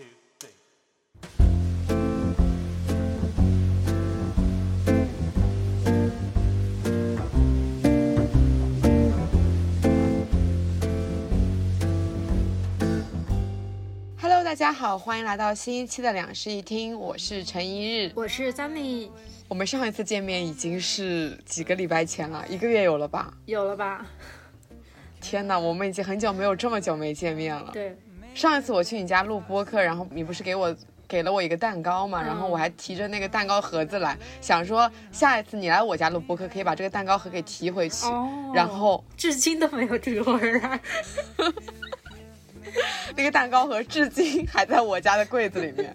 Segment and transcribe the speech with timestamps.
[0.00, 0.06] two,
[0.38, 0.48] three.
[14.18, 18.10] Hello，大家好，欢迎来到新一期的两室一厅，我是陈一日。
[18.14, 19.10] 我是 Sunny，
[19.48, 23.34] 我们上一次见面已经是几个礼拜前了，一个月有了吧？
[23.44, 24.06] 有了吧？
[25.20, 27.70] 天哪，我们已经很久没有这么久没见面了。
[27.74, 27.94] 对，
[28.34, 30.74] 上一次我去你家录播客，然后你不是给我
[31.06, 38.06] 给了我一个蛋糕嘛，嗯然后我还提着那个蛋糕盒子来，想说下一次你来我家录播客，可以把这个蛋糕盒给提回去。
[38.06, 40.80] 哦然后至今都没有提回来。
[43.16, 45.94] 那个蛋糕盒至今还在我家的柜子里面。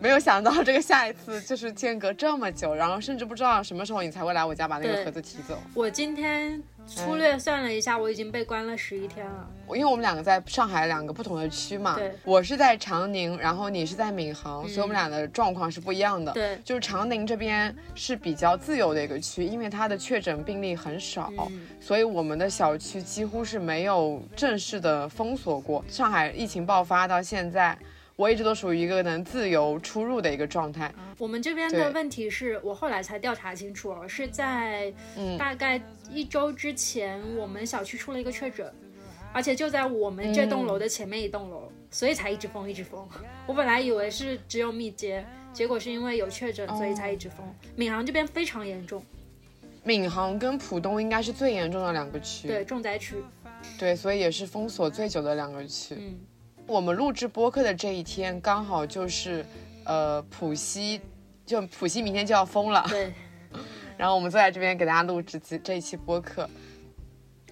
[0.00, 5.56] 没有想到这个下一次就是间隔这么久，然后甚至不知道什么时候你才会来我家把那个盒子提走。
[5.74, 9.48] 我今天粗略算了一下，我已经被关了十一天了。
[9.68, 16.30] 因为我们两个在上海两个不同的区嘛对，我是在长宁，然后你是在闵行，所以我们俩的状况是不一样的。
[16.32, 25.82] 对就是长宁这边是比较自由的一个区，因为它的确诊病例很少，嗯所以我们的小区几乎是没有正式的封锁过。
[25.88, 27.76] 上海疫情爆发到现在，
[28.22, 30.94] 我一直都属于一个能自由出入的一个状态。
[31.18, 38.72] 我们这边的问题是我后来才调查清楚哦，是在嗯大概一周之前，我们小区出了一个确诊，
[39.32, 43.04] 而且就在我们这栋楼的前面一栋楼，所以才一直封一直封。
[43.44, 47.38] 我本来以为是只有密接，结果是因为有确诊，所以才一直封。
[47.74, 49.02] 闵行这边非常严重，
[49.82, 53.16] 闵行跟浦东应该是最严重的两个区，对重灾区。
[53.80, 55.96] 对，所以也是封锁最久的两个区。
[55.98, 56.20] 嗯，
[56.66, 59.44] 我们录制播客的这一天，刚好就是，
[59.84, 61.00] 呃，浦西，
[61.44, 63.12] 就浦西明天就要封了，对，
[63.98, 66.48] 然后我们坐在这边给大家录制这这一期播客。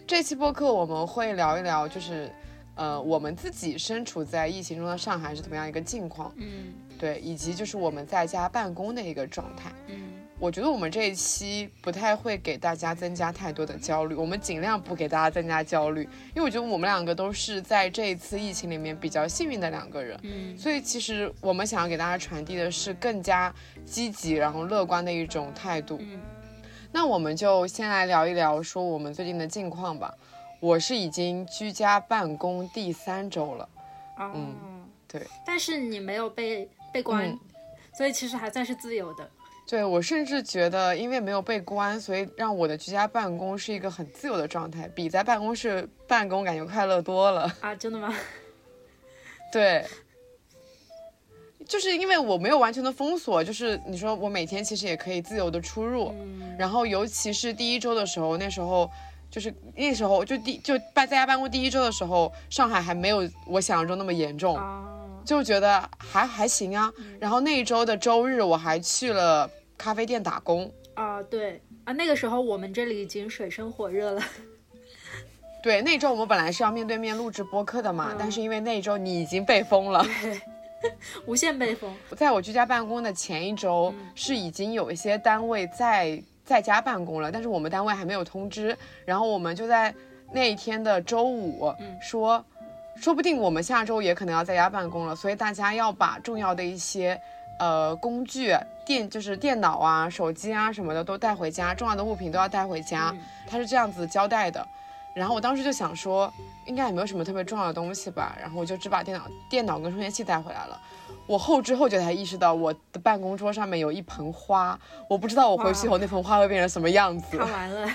[0.07, 2.33] 这期播客我们会聊一聊，就是，
[2.77, 9.71] 呃，我们自己身处在疫情中的上海是怎么样一个境况，嗯对，以及就是我们在家办公的一个状态。
[9.89, 10.10] 嗯。
[10.41, 16.03] 我觉得我们这一期不太会给大家增加太多的焦虑，我们尽量不给大家增加焦虑，
[16.35, 23.55] 因为我觉得我们两个都是在这一次疫情里面比较幸运的两个人，嗯所以其实我们想要给大家传递的是更加
[23.85, 25.99] 积极然后乐观的一种态度。
[26.01, 26.19] 嗯
[26.91, 30.13] 那我们就先来聊一聊说我们最近的近况吧。
[30.59, 33.69] 我是已经居家办公第三周了，
[34.19, 34.55] 嗯，
[35.07, 37.39] 对，但是你没有被被关，嗯
[37.93, 39.31] 所以其实还算是自由的。
[39.71, 47.43] 对我甚至觉得，因为没有被关，所以让我的居家办公是一个很自由的状态，比在办公室办公感觉快乐多了。
[47.61, 48.13] 啊，真的吗？
[49.53, 49.87] 对，
[51.69, 58.91] 就是因为我没有完全的封锁，就是你说我每天其实也可以自由的出入，嗯然后尤其是第一周的时候，那时候
[59.31, 66.93] 就是那时候就第就办在家办公第一周的时候，上海还没有我想象中那么严重，哦，就觉得还还行啊。
[67.21, 69.49] 然后那一周的周日，我还去了
[69.81, 70.71] 咖啡店打工。
[70.93, 74.23] 啊，对啊，那个时候我们这里已经水深火热了。
[75.63, 80.05] 对，那周我们本来是要面对面录制播客的嘛，嗯但是因为那一周你已经被封了，
[81.25, 81.91] 无限被封。
[82.17, 88.77] 在我居家办公的前一周，是已经有一些单位在在家办公了，但是我们单位还没有通知，
[89.07, 89.95] 然后我们就在
[90.33, 92.45] 那一天的周五说，
[92.97, 97.19] 说不定我们下周也可能要在家办公了，所以大家要把重要的一些
[97.59, 98.55] 呃工具
[98.91, 103.15] 电就是电脑啊、手机啊什么的都带回家，重要的物品都要带回家，
[103.47, 104.67] 他是这样子交代的。
[105.15, 106.33] 然后我当时就想说，
[106.67, 110.81] 应该也没有什么特别重要的东西吧，然后我就只把电脑、电脑跟充电器带回来了。
[111.29, 114.77] 我后知后觉才意识到，我的办公桌上面有一盆花，
[115.09, 117.39] 我不知道我回去以后那盆花会变成什么样子。
[117.39, 117.89] 看完了，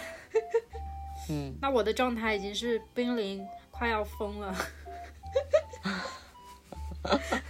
[1.30, 4.56] 嗯， 那我的状态已经是濒临快要疯了。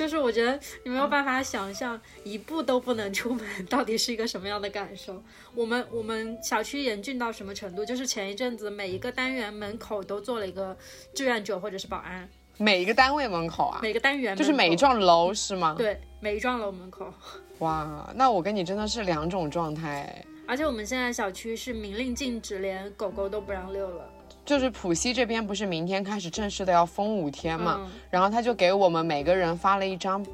[0.00, 5.22] 就是我觉得你没有办法想象，一步都不能出门， 到底是一个什么样的感受。
[5.54, 7.84] 我们我们小区严峻到什么程度？
[7.84, 10.74] 就是前一阵子每一个单元门口都做了一个
[11.14, 15.74] 志愿者或者是保安，每一个单位门口啊，每个单元就是每一幢楼是吗？。
[15.76, 17.12] 对每一幢楼门口。
[17.60, 20.24] 哇，那我跟你真的是两种状态哎。
[20.48, 24.09] 而且我们现在小区是明令禁止，连狗狗都不让遛了。
[24.50, 30.26] 就是浦西这边不是明天开始正式的要封五天嘛，嗯然后他就给我们每个人发了一张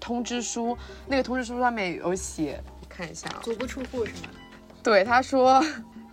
[0.00, 0.74] 通知书，
[1.06, 4.30] 那个通知书上面有写，我看一下啊，足不出户是吗？
[4.82, 5.62] 对，他说，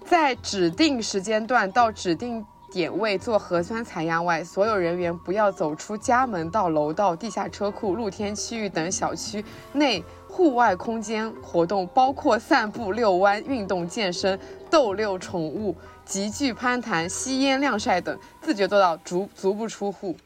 [0.03, 14.37] 在指定时间段到指定点位做核酸采样外，所有人员不要走出家门到楼道、地下车库、露天区域等小区内户外空间活动，包括散步、遛弯、运动健身、
[14.69, 15.73] 逗遛宠物、
[16.09, 20.17] 集聚攀谈、吸烟晾晒等，自觉做到足足不出户。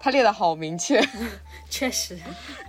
[0.00, 0.98] 他列的好明确。
[1.68, 2.18] 确实。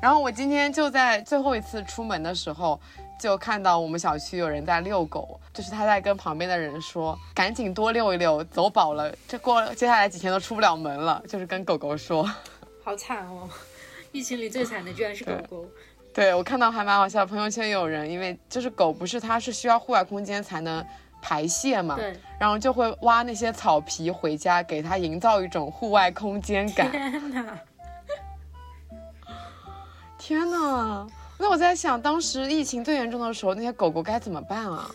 [0.01, 2.77] 然后我今天就在最后一次出门的时候，
[3.17, 12.29] 就看到我们小区有人在遛狗，就是他在跟旁边的人说：“赶紧多遛一遛，走饱了，这过接下来几天都出不了门了。”就是跟狗狗说。
[12.83, 13.49] 好惨哦！
[14.11, 15.65] 疫情里最惨的居然是狗狗。
[16.13, 20.85] 对我看到还蛮好笑，朋友圈有人因为就是狗不是它是需要户外空间才能
[21.27, 26.89] 排泄嘛，对，然后就会挖那些草皮回家，给它营造一种户外空间感。
[26.95, 27.59] 天哪！
[30.17, 31.05] 天哪！
[31.37, 34.89] 那我在想，当时疫情最严重的时候，那些狗狗该怎么办啊？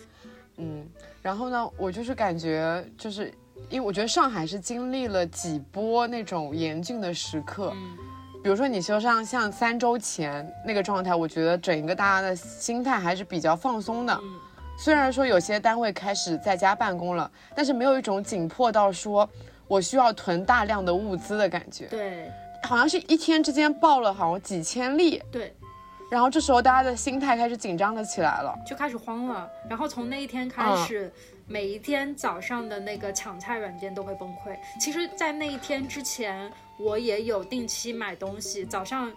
[0.56, 0.88] 嗯，
[1.20, 3.31] 然后呢，我就是感觉，就是
[3.69, 7.75] 因为我觉得上海是经历了几波那种严峻的时刻。
[7.75, 7.96] 嗯，
[8.43, 14.19] 比如说你就像像三周前那个状态，我觉得整一个大家的心态还是比较放松的。
[14.23, 14.40] 嗯，
[14.77, 19.29] 虽然说有些单位开始在家办公了，但是没有一种紧迫到说
[19.69, 21.87] 我需要囤大量的物资的感觉。
[21.87, 22.31] 对，
[22.65, 25.23] 好像是一天之间爆了好像几千例。
[25.31, 25.55] 对，
[26.11, 28.55] 然后这时候大家的心态开始紧张了起来了。
[28.67, 29.49] 就开始慌了。
[29.69, 31.13] 然后从那一天开始，
[31.47, 34.57] 每一天早上的那个抢菜软件都会崩溃。
[34.81, 39.13] 其实，在那一天之前，我也有定期买东西，早上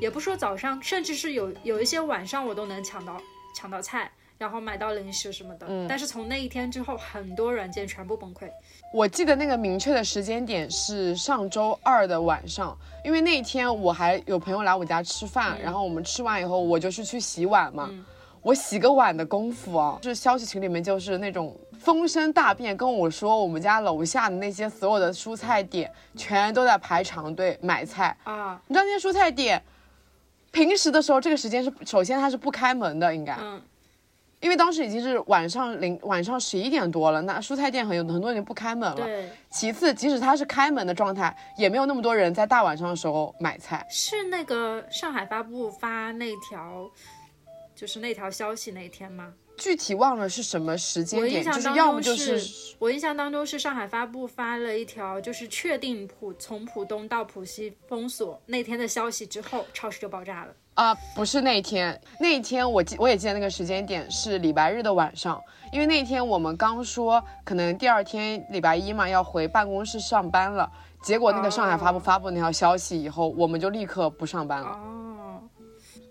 [0.00, 3.20] 也不说早上，甚至是有有一些晚上我都能抢到
[3.54, 5.66] 抢到菜，然后买到零食什么的。
[5.68, 8.50] 嗯但是从那一天之后，很多软件全部崩溃。
[8.92, 17.90] 我记得那个明确的时间点是上周二的晚上，因为那一天我还有朋友来我家吃饭，然后我们吃完以后，我就是去洗碗嘛。
[18.42, 28.16] 我洗个碗的功夫啊，就是消息群里面就是那种风声大变，跟我说我们家楼下的那些所有的蔬菜店全都在排长队买菜。
[28.22, 29.60] 啊，你知道那些蔬菜店，
[30.52, 33.60] 平时的时候这个时间是首先它是不开门的，应该，嗯，
[34.40, 38.96] 因为当时已经是晚上零晚上十一点多了，那蔬菜店很有很多人不开门了。
[38.96, 43.86] 对，其次，即使它是开门的状态，也没有那么多人在大晚上的时候买菜。
[43.90, 46.88] 是那个上海发布发那条，
[47.74, 49.32] 就是那条消息那天吗？
[49.56, 60.52] 具体忘了是什么时间点，就是要么中就是我印象当中是上海发布发了一条，就是确定浦从浦东到浦西封锁那天的消息之后，超市就爆炸了。
[60.76, 65.42] 啊、不是那一天，那一天我记我也记得那个时间点是礼拜日的晚上，
[65.72, 70.70] 因为那天我们刚说可能第二天礼拜一嘛要回办公室上班了，
[71.02, 74.68] 结果那个上海发布哦发布那条消息以后，我们就立刻不上班了。
[74.68, 75.40] 哦，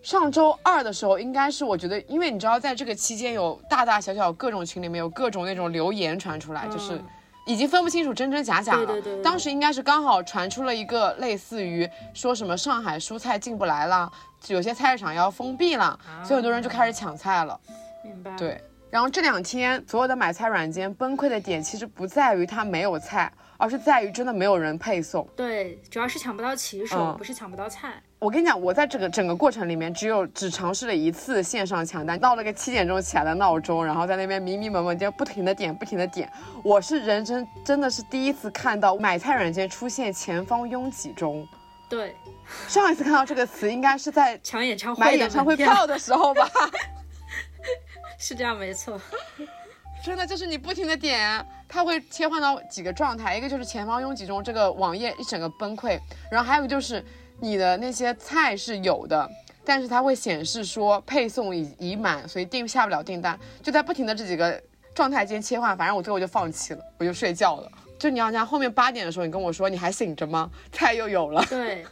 [0.02, 7.06] 上周二的时候，应该是我觉得，因为你知道，在这个期间有大大小小各种群里面有各种那种留言传出来，就是嗯
[7.46, 8.86] 已经分不清楚真真假假了。
[8.86, 14.12] 对对对对当时应该是刚好传出了一个类似于说什么上海蔬菜进不来了，
[14.48, 17.60] 有些菜市场要封闭了，所以很多人就开始抢菜了。
[18.04, 25.28] 明白。，对，然后这两天所有的买菜软件崩溃的点，其实不在于它没有菜，而是在于真的没有人配送。
[25.36, 28.02] 对，主要是抢不到骑手，嗯不是抢不到菜。
[28.26, 36.28] 我跟你讲，我在整个整个过程里面，只有只尝试了一次线上抢单，闹了个七点钟起来的闹钟，然后在那边迷迷蒙蒙就不停的点，不停的点。
[36.64, 41.48] 我是人生真的是第一次看到买菜软件出现前方拥挤中。
[41.88, 42.16] 对，
[42.68, 46.50] 上一次看到这个词应该是在 抢演唱会买演唱会票票的时候吧。
[48.18, 49.00] 是这样没错。
[50.04, 56.00] 真的就是你不停的点，它会切换到几个状态，一个就是前方拥挤中，这个网页一整个崩溃，
[56.32, 57.04] 然后还有就是
[57.40, 59.30] 你的那些菜是有的，
[59.64, 64.62] 但是它会显示说配送已已满，所以订下不了订单，就在不停的这几个
[64.94, 67.72] 状态间切换，反正我最后就放弃了，我就睡觉了。
[68.00, 70.50] 就你要讲后面八点的时候，你跟我说你还醒着吗？
[70.72, 71.86] 菜又有了，对，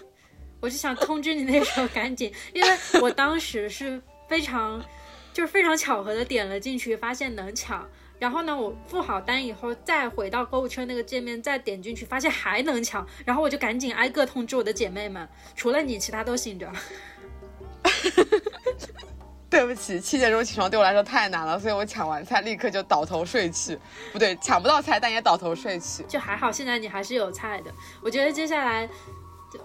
[0.59, 2.69] 我就想通知你那时候赶紧，因为
[3.01, 4.83] 我当时是非常，
[5.33, 7.87] 就是非常巧合的点了进去，发现能抢。
[8.23, 15.27] 然后呢，我付好单以后，再回到购物车那个界面，再点进去，发现还能抢，然后我就赶紧挨个通知我的姐妹们，
[15.57, 16.71] 除了你，其他都醒着。
[19.51, 23.77] 对不起，七点钟起床对我来说太难了，所以我抢完菜立刻就倒头睡去。
[24.13, 26.01] 不对，抢不到菜，但也倒头睡去。
[26.07, 27.69] 就还好，现在你还是有菜的。
[28.01, 28.87] 我觉得接下来，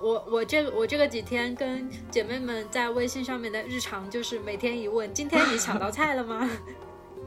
[0.03, 6.51] 我我这我这个几天跟姐妹们在微信上面的日常，就是每天一问：今天你抢到菜了吗？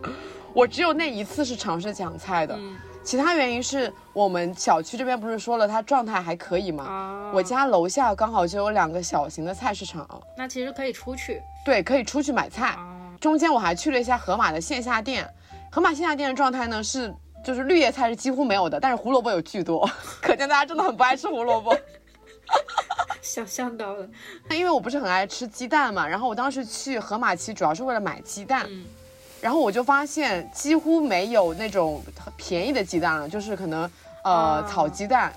[0.53, 2.77] 我只有那一次是尝试抢菜的，嗯。
[3.03, 6.83] 其他原因是我们小区这边不是说了它状态还可以吗？
[6.83, 11.41] 啊，我家楼下刚好就有两个小型的菜市场，那其实可以出去。
[11.65, 12.67] 对，可以出去买菜。
[12.67, 12.97] 啊。
[13.19, 15.27] 中间我还去了一下盒马的线下店，
[15.71, 17.11] 盒马线下店的状态呢是，
[17.43, 19.89] 就是绿叶菜是几乎没有的，但是胡萝卜有巨多，
[20.21, 21.75] 可见大家真的很不爱吃胡萝卜。
[23.23, 24.07] 想象到了，
[24.47, 28.85] 那因为我不是很爱吃鸡蛋嘛，然后我当时去盒马其实主要是为了买鸡蛋，嗯
[29.41, 33.89] 然后我就发现几乎没有那种很便宜的鸡蛋了，就是可能
[34.23, 35.33] 呃、啊炒鸡蛋。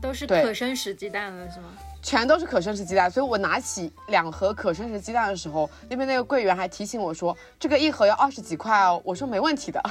[0.00, 1.68] 都是可生食鸡蛋了是吗？
[2.02, 9.00] 全都是可生食鸡蛋，所以我拿起两盒可生食鸡蛋的时候，那边那个柜员还提醒我说，这个一盒要二十几块哦。
[9.02, 9.82] 我说没问题的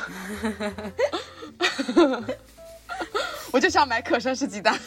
[3.52, 4.78] 我就是要买可生食鸡蛋。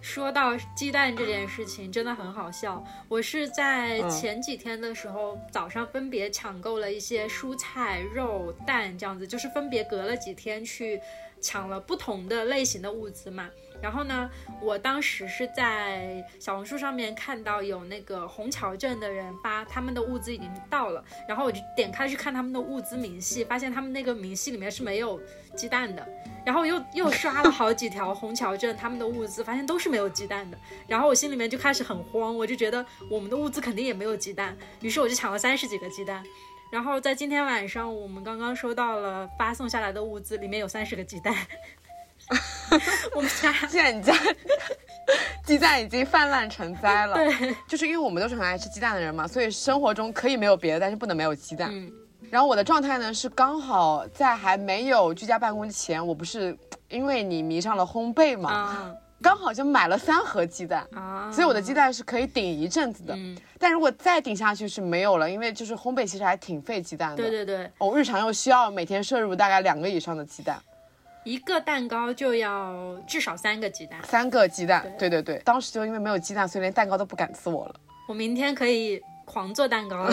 [0.00, 2.82] 说到鸡蛋这件事情，真的很好笑。
[3.08, 11.00] 我是在前几天的时候，早上分别抢购了一些蔬菜、肉、蛋这样子，就是分别隔了几天去
[11.40, 13.50] 抢了不同的类型的物资嘛。
[13.82, 25.20] 然后呢，我当时是在小红书上面看到有那个虹桥镇的人发他们的物资已经到了，然后我就点开去看他们的物资明细，发现他们那个明细里面是没有
[25.56, 26.06] 鸡蛋的。
[26.44, 30.56] 然后又又刷了好几条虹桥镇他们的物资，发现都是没有鸡蛋的。
[30.86, 36.24] 然后我心里面就开始很慌，我就觉得我们的物资肯定也没有鸡蛋，于是我就抢了三十几个鸡蛋。
[36.70, 41.34] 然后在今天晚上，我们刚刚收到了发送下来的物资，里面有三十个鸡蛋。
[43.14, 44.14] 我们家 现在你家
[45.44, 47.14] 鸡蛋已经泛滥成灾了。
[47.14, 51.68] 对，就是因为我们都是很爱吃鸡蛋的人嘛，所以生活中可以没有别的，但是不能没有鸡蛋。
[51.72, 51.90] 嗯
[52.30, 56.56] 然后我的状态呢是刚好在还没有居家办公之前，我不是
[56.88, 60.86] 因为你迷上了烘焙嘛，啊刚好就买了三盒鸡蛋。
[60.94, 67.16] 啊，所以我的鸡蛋是可以顶一阵子的，嗯，但如果再顶下去是没有了，因为就是烘焙其实还挺费鸡蛋的。
[67.16, 70.56] 对对对，我日常又需要每天摄入大概两个以上的鸡蛋，
[71.24, 74.00] 一个蛋糕就要至少三个鸡蛋。
[74.04, 74.84] 三个鸡蛋。
[74.98, 77.74] 对对对，当时就因为没有鸡蛋，所以连蛋糕都不敢吃我了。
[78.08, 80.12] 我明天可以狂做蛋糕了。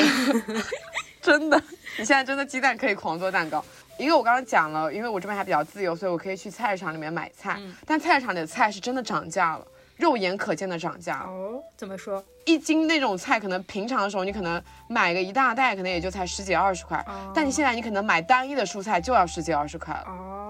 [1.22, 1.58] 真的，
[1.98, 3.64] 你现在真的鸡蛋可以狂做蛋糕。
[3.98, 7.56] 因为我刚刚讲了，因为我这边还比较自由，所以我可以去菜市场里面买菜。
[7.58, 11.30] 嗯但菜市场里的菜是真的涨价了，肉眼可见的涨价了。
[11.30, 12.24] 哦，怎么说？
[12.46, 20.06] 一斤那种菜，可能平常的时候你可能买个一大袋，可能也就才十几二十块，哦但你现在你可能买单一的蔬菜就要十几二十块了。
[20.08, 20.47] 哦，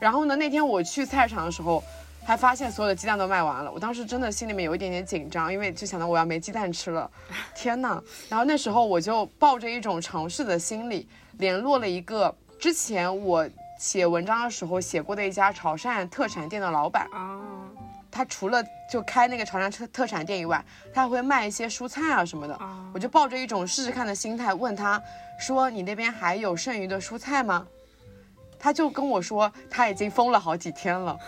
[0.00, 1.82] 然后呢，那天我去菜市场的时候，
[2.24, 3.70] 还发现所有的鸡蛋都卖完了。
[3.70, 7.08] 我当时真的心里面有一点点紧张，因为就想到我要没鸡蛋吃了，
[7.54, 8.02] 天呐！
[8.28, 11.06] 然后那时候我就抱着一种尝试的心理，
[11.38, 17.06] 联络了一个之前我写文章的时候写过的一家潮汕特产店的老板。
[17.12, 17.40] 啊，
[18.10, 20.64] 他除了就开那个潮汕特特产店以外，
[20.94, 22.54] 他还会卖一些蔬菜啊什么的。
[22.54, 25.00] 哦我就抱着一种试试看的心态问他
[25.38, 27.66] 说：“你那边还有剩余的蔬菜吗？”
[28.60, 31.18] 他就跟我说他已经封了好几天了。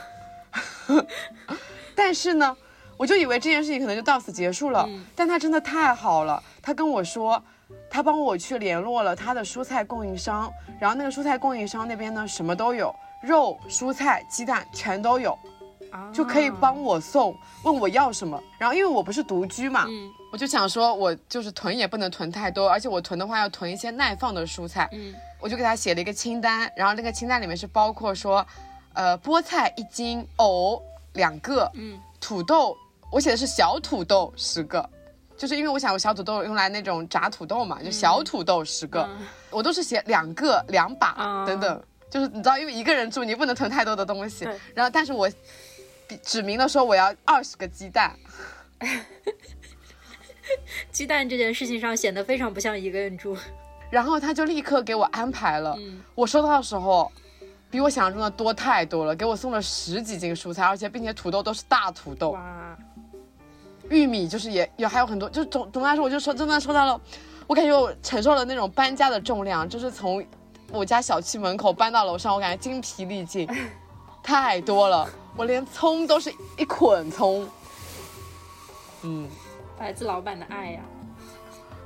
[1.96, 2.56] 但是呢，
[2.96, 4.84] 我就以为这件事情可能就到此结束了。
[4.88, 7.42] 嗯但他真的太好了，他跟我说。
[7.90, 15.38] 他帮我去联络了他的蔬菜供应商，然后那个蔬菜供应商那边呢什么都有，肉、蔬菜、鸡蛋全都有。
[16.10, 18.42] 就可以帮我送，问我要什么。
[18.58, 24.88] 然后因为我不是独居嘛，嗯我就想说，我就是囤也不能囤太多，而且我囤的话要囤一些耐放的蔬菜。
[24.92, 28.46] 嗯我就给他写了一个清单，然后那个清单里面是包括说，
[28.94, 30.80] 呃，菠菜一斤，藕
[31.14, 32.78] 两个，嗯土豆，
[33.10, 34.88] 我写的是小土豆十个。
[35.36, 44.56] 就是因为我想用小土豆用来那种炸土豆嘛，就小土豆十个，嗯我都是写两个、两把、啊等等，就是你知道，因为一个人住，你不能囤太多的东西对。
[44.72, 45.28] 然后，但是我
[46.22, 48.16] 指明了说我要二十个鸡蛋，
[50.92, 53.36] 鸡蛋这件事情上显得非常不像一个人住。
[53.92, 55.76] 然后他就立刻给我安排了。
[55.78, 56.02] 嗯。
[56.14, 57.12] 我收到的时候，
[57.70, 62.36] 比我想象中的多太多了，给我送了十几斤蔬菜，而且并且土豆都是大土豆，
[63.90, 66.98] 玉米就是也也还有很多，就总总的来说，我就说真的收到了，
[67.46, 70.24] 我感觉我承受了那种搬家的重量，就是从
[70.70, 73.46] 我家小区门口搬到楼上，我感觉精疲力尽，
[74.24, 75.06] 太多了，
[75.36, 77.46] 我连葱都是一捆葱。
[79.02, 79.28] 嗯，
[79.78, 80.80] 来自老板的爱呀、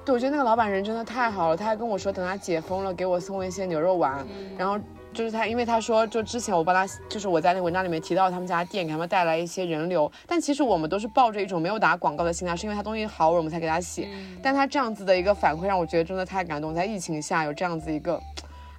[0.07, 4.79] 对，我觉得那个老板人真的太好了，他还跟我说等他解封了，给我送一些牛肉丸，嗯然后。
[5.13, 14.11] 就是他，因为他说，就之前我帮他，就是我在那文章里面提到他们家店给他们带来一些人流，但其实我们都是抱着一种没有打广告的心态，是因为他东西好，我们才给他写。
[14.13, 18.21] 嗯但他这样子的一个反馈让我觉得真的太感动，在疫情下有这样子一个，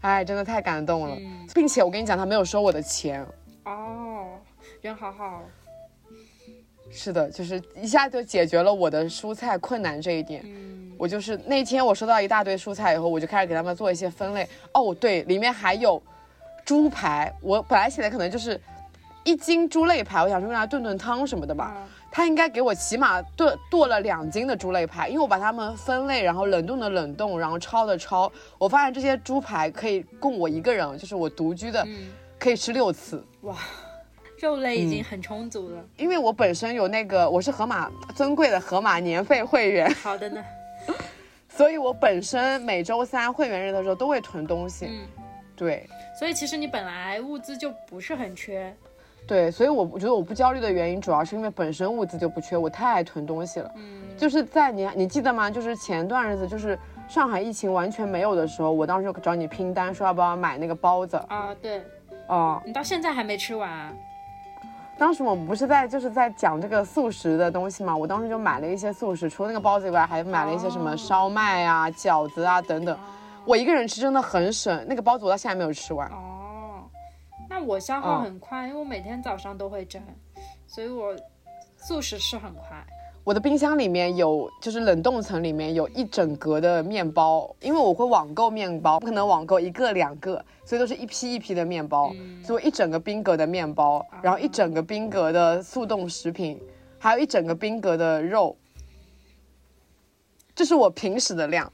[0.01, 3.25] 哎，真的太感动了，嗯并且我跟你讲，他没有收我的钱，
[3.65, 4.27] 哦，
[4.81, 5.41] 人好好。
[6.91, 10.45] 是的，就是一下就解决了我的蔬菜困难这一点。
[10.97, 14.47] 嗯我就是那天我收到一大堆蔬菜以后，我就开始给他们做一些分类。
[14.73, 16.01] 哦，对，里面还有
[16.65, 18.59] 猪排，我本来写的可能就是
[19.23, 21.65] 一斤猪肋排，我想说用来炖炖汤什么的吧。
[21.65, 28.31] 啊他应该给我起码炖剁了两斤的猪肋排，因为我把它们分类，然后冷冻的冷冻，然后焯的焯。
[28.57, 32.07] 我发现这些猪排可以供我一个人，就是我独居的，嗯，
[32.39, 33.23] 可以吃六次。
[33.41, 33.55] 哇
[34.39, 35.83] 肉类嗯已经很充足了。
[35.97, 40.43] 因为我本身有那个我是盒马尊贵的盒马年费会员，好的呢。
[41.49, 44.87] 所以我本身每周三会员日的时候都会囤东西。
[44.87, 45.07] 嗯，
[45.55, 45.89] 对，
[46.19, 48.73] 所以其实你本来物资就不是很缺。
[49.25, 53.69] 对，所以我我觉得我不焦虑的原因，主要是因为本身物资就不缺，我太爱囤东西了。
[53.75, 55.51] 嗯，就是在你你记得吗？
[55.51, 56.79] 就是前段日子，就是
[57.09, 61.17] 上海疫情完全没有的时候，我当时就找你拼单，说要不要买那个包子。
[61.27, 61.81] 啊，对，
[62.27, 63.93] 哦、你到现在还没吃完啊？
[64.97, 72.97] 当时我们不是在就是在讲这个素食的东西嘛，我当时就买了一些素食，除了那个包子以外，还买了一些什么哦烧麦啊、饺子啊等等。
[73.45, 76.09] 我一个人吃真的很省，那个包子我到现在没有吃完。
[76.09, 76.83] 哦，
[77.47, 80.01] 那我消耗嗯很快，因为我每天早上都会蒸，
[80.65, 81.15] 所以我
[81.77, 82.85] 素食吃很快。
[83.27, 92.09] 我的冰箱里面有，就是冷冻层里面有一整格的面包，因为我会网购面包，不可能网购一个两个，所以都是一批一批的面包，
[92.41, 96.57] 所以我一整个冰格的面包，然后一整个冰格的速冻食品，
[96.97, 98.55] 还有一整个冰格的肉，
[100.55, 101.69] 这是我平时的量，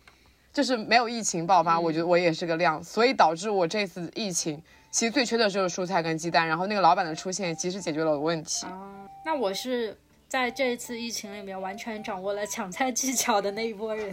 [0.52, 8.66] 就是没有疫情爆发，我觉得我也是个量，所以导致我这次疫情其实最缺的就是蔬菜跟鸡蛋，然后那个老板的出现及时解决了我的问题。
[8.66, 9.96] 啊，那我是
[10.34, 14.12] 在这一次疫情里面完全掌握了抢菜技巧的那一波人，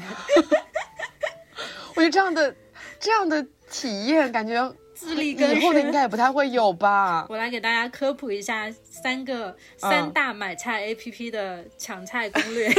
[1.96, 2.54] 我觉得这样的
[2.98, 5.92] 这样的体验，感觉自力更以后的应生。
[5.94, 7.24] 该也不太会有吧？
[7.32, 12.70] 我来给大家科普一下三个三大买菜 APP 的抢菜攻略。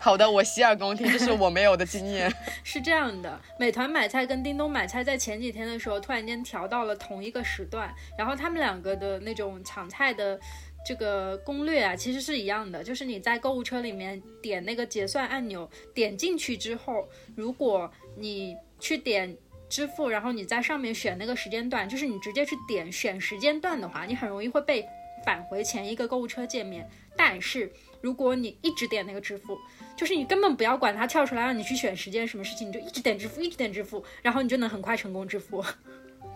[0.00, 2.32] 好的，我洗耳恭听，这是我没有的经验。
[2.62, 10.38] 是这样的，美团买菜跟叮咚买菜在前几天的时候突然间调到了同一个时段，然后他们两个的那种抢菜的
[10.84, 19.36] 这个攻略啊，其实是一样的，就是你在购物车里面点那个结算按钮，点进去之后，如果你去点。
[19.70, 24.82] 支付，然后你在上面选那个时间段，就是你直接去点选时间段的话，你很容易会被
[25.26, 26.88] 返回前一个购物车界面。
[27.14, 27.70] 但是
[28.00, 29.58] 如果你一直点那个支付，
[29.94, 35.62] 就是你根本不要管它跳出来让你去选时间什么事情，你就一直点支付，一直点支付，然后你就能很快成功支付。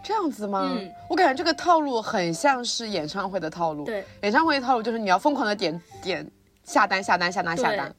[0.03, 0.71] 这样子吗？
[0.75, 3.85] 嗯我感觉这个套路很像是演唱会的套路。
[3.85, 6.29] 对，演唱会的套路就是你要疯狂的点点
[6.65, 7.95] 下单下单下单下单。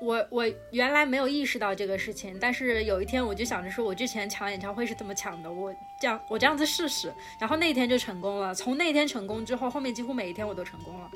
[0.00, 8.54] 我我原来没有意识到这个事情，但是有一天我就想着说，我之前抢演唱会是怎么抢的，我这样我这样子试试，然后那天就成功了。
[8.54, 11.10] 从那天成功之后，后面几乎每一天我都成功了。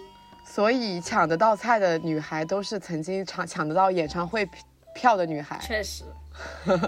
[0.45, 4.49] 所以抢得到菜的女孩都是曾经抢抢得到演唱会
[4.95, 5.57] 票的女孩。
[5.63, 6.03] 确实。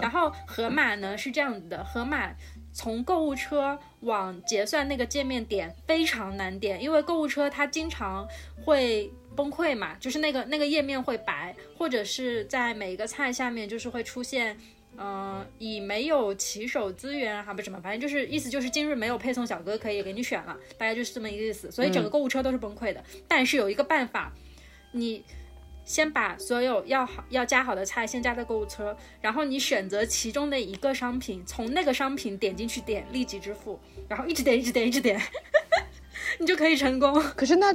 [0.01, 2.29] 然后河马呢是这样子的，河马
[2.75, 8.27] 从购物车往结算那个界面点非常难点，因为购物车它经常
[8.65, 14.57] 会崩溃嘛，就是那个那个页面会白，或者是在每一个菜下面就是会出现。
[14.97, 21.69] 嗯，已没有骑手资源还不是什么，反正就是意思就是今日没有配送小哥可以给你选了，大概就是这么一个意思。
[21.69, 23.03] 所以整个购物车都是崩溃的。
[23.27, 24.31] 但是有一个办法，
[24.93, 25.21] 你
[25.85, 35.21] 先把所有要好要加好的菜先加在购物车，然后你选择其中的一个商品，从那个商品点进去点立即支付，然后一直点一直点一直点，
[36.39, 37.21] 你就可以成功。
[37.35, 37.73] 可是那，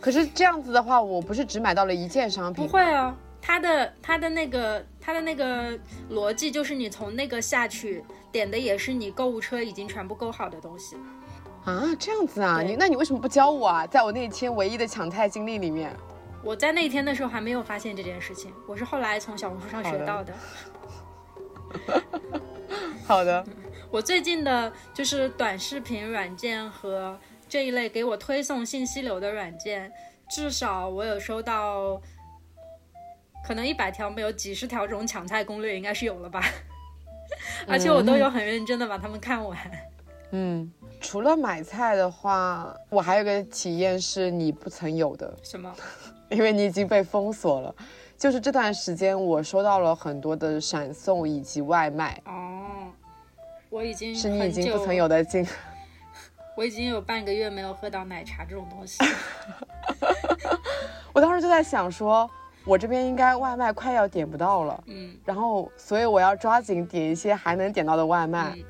[0.00, 2.64] 可是这样子的话，我不是只买到了一件商品？
[2.64, 5.76] 不会哦，它的它的那个它的那个
[6.12, 10.96] 逻辑就是你从那个下去点的也是你购物车已经全部购好的东西。
[11.64, 12.62] 啊，这样子啊？
[12.62, 13.86] 你那你为什么不教我啊？
[13.86, 15.92] 在我那天唯一的抢菜经历里面，
[16.42, 20.32] 我在那天的时候还没有发现这件事情，我是后来从小红书上学到的。
[23.06, 23.44] 好的，
[23.90, 29.92] 我最近的就是短视频软件和这一类给我推送信息流的软件，
[30.28, 32.00] 至少我有收到，
[33.46, 36.42] 可能一百条没有几十条这种抢菜攻略应该是有了吧，
[37.68, 39.58] 而且我都有很认真的把它们看完。
[40.34, 45.74] 嗯，除了买菜的话，我还有个体验是你不曾有的，什么？
[46.32, 47.74] 因为你已经被封锁了。
[48.18, 52.86] 就是这段时间，我收到了很多的闪送以及外卖，哦，
[53.68, 55.46] 我已经是你已经不曾有的经。
[56.56, 59.02] 我已经有半个月没有喝到奶茶这种东西。
[61.12, 62.30] 我当时就在想说，
[62.64, 68.52] 我这边应该外卖快要点不到了，嗯然后所以我要抓紧点一些还能点到的外卖。
[68.56, 68.64] 嗯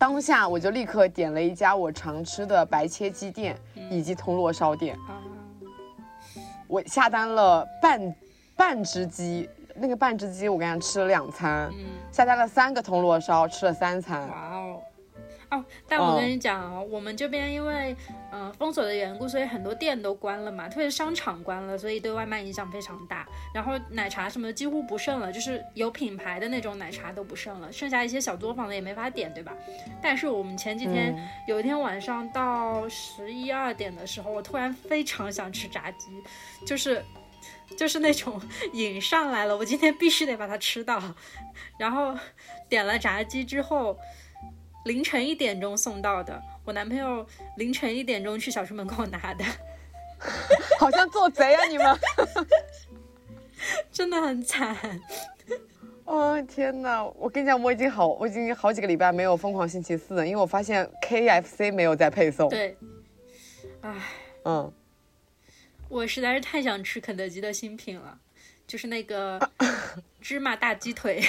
[0.00, 3.58] 当下我就立刻点了一家我常吃的白切鸡店
[3.90, 5.18] 以及铜锣烧店，啊，
[6.68, 8.14] 我下单了半
[8.54, 11.86] 半只鸡，那个半只鸡我跟你讲吃了两餐，嗯。
[12.12, 14.28] 下单了三个铜锣烧吃了三餐。
[14.28, 14.57] 哇
[15.50, 17.96] 哦，哦，但我跟你讲哦，我们这边因为
[18.32, 23.26] 嗯、呃封锁的缘故，所以很多店都关了嘛，特别是商场关了，所以对外卖影响非常大。
[23.54, 29.54] 然后奶茶什么的几乎不剩了，就是有品牌的那种奶茶都不剩了，剩下一些小作坊的也没法点，对吧？
[30.02, 36.10] 但是我们前几天、嗯有一天晚上到十一二点的时候，我突然非常想吃炸鸡，
[36.66, 37.02] 就是。
[37.76, 38.40] 就是那种
[38.72, 41.00] 瘾上来了，我今天必须得把它吃到。
[41.78, 42.16] 然后
[42.66, 43.96] 点了炸鸡之后，
[44.88, 47.24] 凌晨一点钟送到的，我男朋友
[47.58, 49.44] 凌晨一点钟去小区门口拿的，
[50.80, 51.98] 好像做贼啊你们！
[53.92, 54.74] 真的很惨。
[56.06, 57.04] 哦天哪！
[57.04, 62.48] 我跟你讲，我已经好，我已经好几个礼拜没有疯狂星期四了，因为我发现 KFC 没有在配送。
[62.48, 62.74] 对，
[63.82, 63.94] 唉，
[64.44, 64.72] 嗯，
[65.90, 68.18] 我实在是太想吃肯德基的新品了，
[68.66, 69.38] 就是那个
[70.22, 71.22] 芝麻大鸡腿。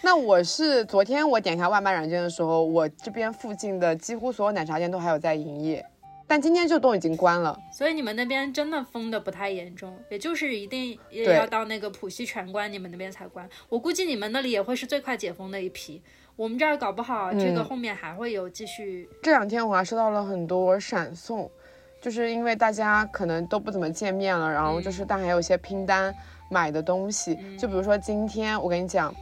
[0.00, 5.84] 那我是昨天我点开外卖软件的时候，我这边附近的几乎所有奶茶店都还有在营业。
[6.30, 13.48] 但今天就都已经关了，所以你们那边真的封的不太严重，也就是一定也要到那个浦西全关，你们那边才关。
[13.70, 16.02] 我估计你们那里也会是最快解封的一批，
[16.36, 19.08] 我们这儿搞不好这个后面还会有继续。
[19.22, 21.50] 这两天我还收到了很多闪送，
[21.98, 26.14] 就是因为大家可能都不怎么见面了，然后就是但还有一些拼单
[26.50, 29.14] 买的东西，就比如说今天我跟你讲，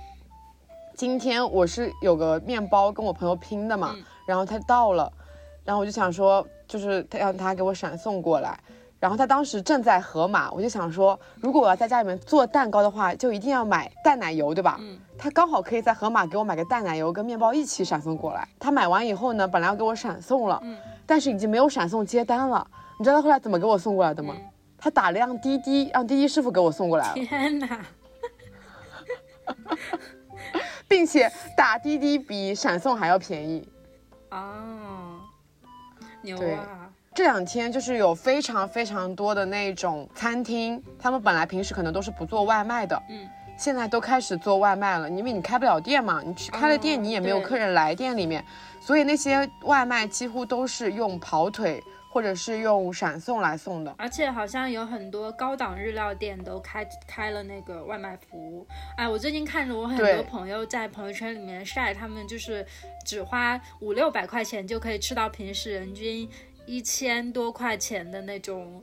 [0.96, 3.94] 今天我是有个面包跟我朋友拼的嘛，
[4.26, 5.12] 然后他到了，
[5.64, 6.46] 然后我就想说。
[6.68, 8.58] 就是他让他给我闪送过来，
[8.98, 14.76] 然后他当时正在盒马，我就想说，如果我要在家里面做蛋糕的话，就一定要买淡奶油，对吧？
[14.80, 14.98] 嗯。
[15.16, 18.48] 他刚好可以在盒马给我买个淡奶油跟面包一起闪送过来。
[18.58, 22.66] 他买完以后呢，本来要给我闪送了，嗯，但是已经没有闪送接单了。
[22.98, 24.34] 你知道他后来怎么给我送过来的吗？
[24.76, 27.14] 他打了辆滴滴，让滴滴师傅给我送过来了。
[27.14, 27.86] 天哪！
[30.88, 33.68] 并且打滴滴比闪送还要便宜。
[34.30, 35.20] 哦。
[36.22, 36.58] 对，
[37.14, 48.44] 这两天就是有非常非常多的那种餐厅，他们本来平时可能都是不做外卖的，嗯，现在都开始做外卖了，因为你开不了店嘛，你去开了店，你也没有客人来店里面，
[48.80, 51.80] 所以那些外卖几乎都是用跑腿。
[52.16, 58.66] 或者是用闪送来送的，而且好像有很多高档日料店都开开了那个外卖服务。
[58.96, 62.64] 哎，我最近看着我很多朋友在朋友圈里面晒，他们就是
[63.04, 66.26] 只花五六百块钱就可以吃到平时人均
[66.64, 68.82] 一千多块钱的那种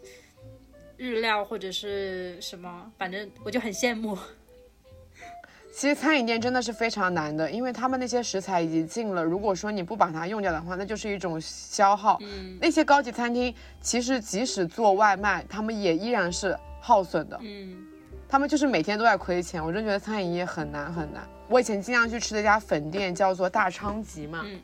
[0.95, 4.15] 日料或者是什么，反正我就很羡慕。
[5.75, 12.19] 其实餐饮店真的是非常难的，因为他们那些食材已经进了，如果说你不把它用掉的话，那就是一种消耗。
[12.21, 17.39] 嗯，那些高级餐厅其实即使做外卖，他们也依然是耗损的。
[17.41, 17.75] 嗯，
[18.29, 19.65] 他们就是每天都在亏钱。
[19.65, 21.27] 我真觉得餐饮业很难很难。
[21.47, 24.59] 我以前经常去吃的一家粉店叫做大昌吉嘛，嗯，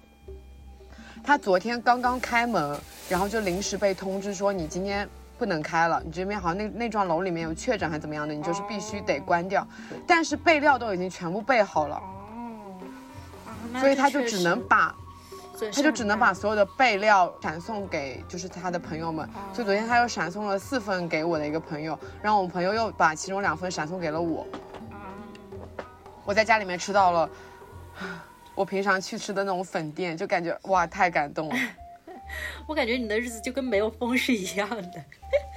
[1.24, 5.10] 他昨天刚刚开门，然后就临时被通知说你今天。
[5.40, 9.66] 不能开了，你这边好像那那幢楼里面有确诊还是怎么样的，你就是必须得关掉。
[10.06, 14.94] 但是备料都已经全部备好了，哦，所以他就只能把，
[15.74, 19.28] 他就只能把所有的备料闪送给就是他的朋友们。
[19.54, 24.46] 所以昨天他又闪送了四份给我的一个朋友，然后我朋友又把其中两份闪送给了我。
[26.26, 27.30] 我在家里面吃到了，
[28.54, 31.56] 我平常去吃的那种粉店，就感觉哇太感动了。
[32.68, 35.04] 我感觉你的日子就跟没有风是一样的，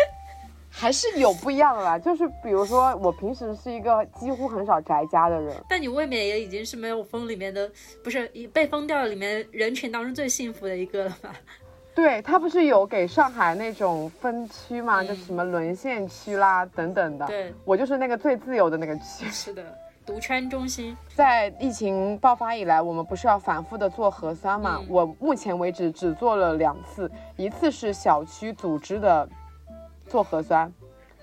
[0.71, 1.99] 还是有不一样的啦。
[1.99, 7.71] 就是比如说，我平时是一个几乎很少宅家的人，但你未免也已经是没有风里面的，
[8.03, 11.35] 不是被封掉里面人群当中最幸福的一个了吧？
[11.95, 15.05] 对他不是有给上海那种分区吗？
[15.05, 17.27] 就什么沦陷区啦等等的。
[17.27, 19.27] 对，我就是那个最自由的那个区。
[19.31, 19.63] 是的。
[20.05, 24.81] 毒圈中心在疫情爆发以来，我们不是要反复的做核酸嘛？
[24.89, 29.29] 我目前为止只做了两次，一次是小区组织的
[30.07, 30.73] 做核酸，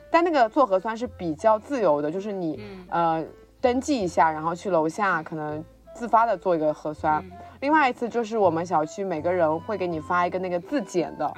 [0.09, 3.23] 但那个做核酸是比较自由的，就是你呃
[3.59, 5.63] 登记一下，然后去楼下可能
[5.93, 7.23] 自发的做一个核酸。
[7.59, 11.33] 另外一次就是我们小区每个人会给你发一个那个自检的，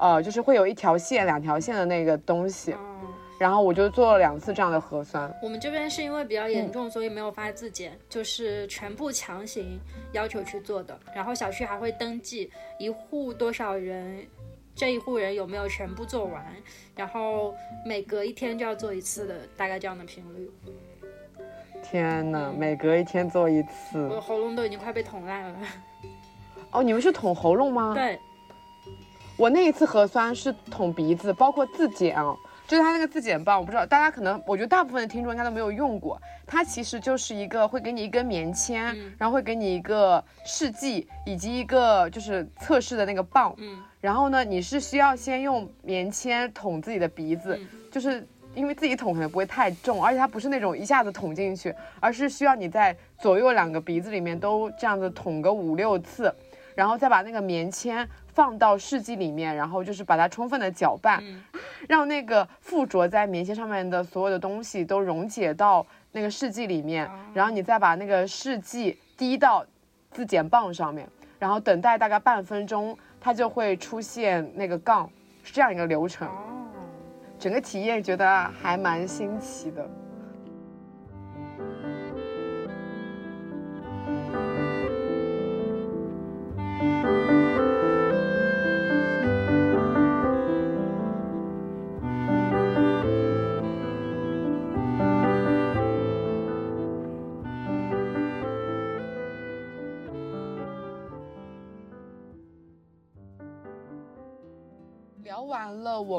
[0.00, 2.74] 呃，就是会有一条线、两条线的那个东西。
[3.38, 5.32] 然后我就做了两次这样的核酸。
[5.42, 9.80] 我们这边是因为比较严重，所以没有发自检，就是全部强行
[10.12, 10.96] 要求去做的。
[11.12, 14.24] 然后小区还会登记一户多少人，
[14.76, 16.44] 这一户人有没有全部做完，
[16.94, 17.52] 然后
[17.84, 20.48] 每隔一天就要做一次的，大概这样的频率。
[21.82, 25.58] 天哪，每隔一天做一次，我的喉咙都已经快被捅烂了。
[26.70, 27.92] 哦，你们是捅喉咙吗？
[27.92, 28.16] 对，
[29.36, 32.36] 我那一次核酸是捅鼻子，包括自检啊。
[32.72, 36.18] 就是它那个自检棒，我不知道大家可能，我觉得大部分的听众应该都没有用过。
[36.46, 43.54] 它其实就是一个会给你一根棉签，然后会给你一个试剂以及一个就是测试的那个棒。
[43.58, 56.34] 嗯，然后呢，你是需要先用棉签捅自己的鼻子，就是因为自己捅可能不会太重，而且它不是那种一下子捅进去，而是需要你在左右两个鼻子里面都这样子捅个五六次，
[56.74, 58.08] 然后再把那个棉签。
[58.32, 61.22] 放到试剂里面，然后就是把它充分的搅拌，
[61.88, 69.64] 让那个附着在棉签上面的所有的东西都溶解到那个试剂里面，然后你再把那个试剂滴到
[70.10, 75.08] 自检棒上面，然后等待大概半分钟，它就会出现那个杠，
[75.42, 76.26] 是这样一个流程。
[76.28, 76.66] 哦，
[77.38, 79.88] 整个体验觉得还蛮新奇的。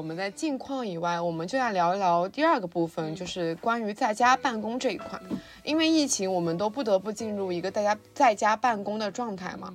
[0.03, 5.19] 们在近况以外，我们就来聊一聊第二个部分，就是关于在家办公这一块。
[5.63, 9.73] 因为疫情，我们都不得不进入一个大家在家办公的状态嘛。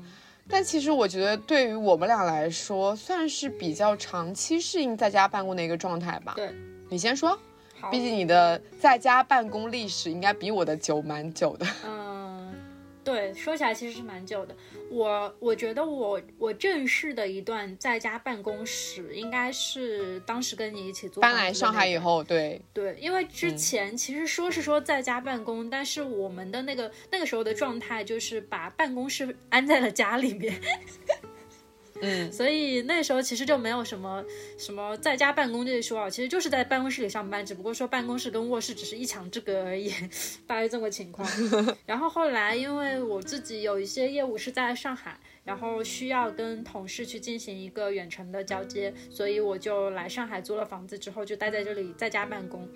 [0.50, 6.34] 但其实我觉得，对于我们俩来说，算是比较长期适应在家办公的一个状态吧。
[6.36, 6.54] 对，
[6.88, 7.38] 你先说，
[7.90, 11.66] 毕竟你的在家办公历史应该比我的久蛮久的。
[11.86, 11.97] 嗯，
[13.08, 14.54] 对，说起来其实是蛮久的。
[14.90, 30.60] 我我觉得我我正式的一段在家办公室，应该是当时跟你一起租搬来上海以后，对，对，因为之前其实说是说在家办公，但是我们的那个那个时候的状态就是把办公室安在了家里面，
[32.00, 34.24] 嗯，所以那时候其实就没有什么
[34.56, 39.92] 什么在家办公这一说啊，其实就是在办公室里上班，只不过说办公室跟卧室只是一墙之隔而已，
[40.46, 41.28] 大概这么个情况。
[41.86, 45.18] 然后后来因为我自己有一些业务是在上海。
[45.44, 52.68] 然后需要跟同事去进行一个远程的交接，所以我就来上海租了房子之后就待在这里在家办公。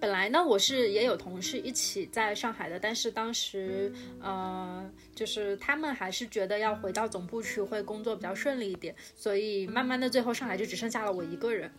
[0.00, 11.70] 本来呢，我是也有同事一起在上海的，但是当时呃，就是他们还是觉得要回到总部去会工作比较顺利一点，所以慢慢的最后上海就只剩下了我一个人。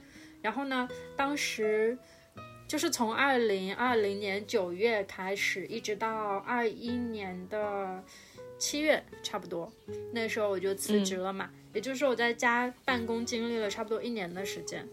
[0.41, 1.97] 然后呢，当时
[2.67, 8.03] 就是从二零二零年九月开始，一直到二一年的
[8.57, 9.71] 七月差不多，
[10.13, 14.85] 那时候我就辞职了嘛，也就是说我在家办公经历了差不多一年的时间。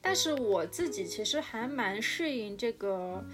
[0.00, 3.24] 但是我自己其实还蛮适应这个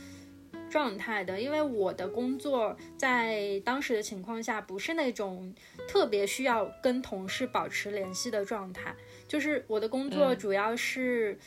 [0.68, 5.54] 状态的，因为我的工作在当时的情况下不是那种
[5.88, 8.94] 特别需要跟同事保持联系的状态，
[9.28, 11.38] 就是我的工作主要是。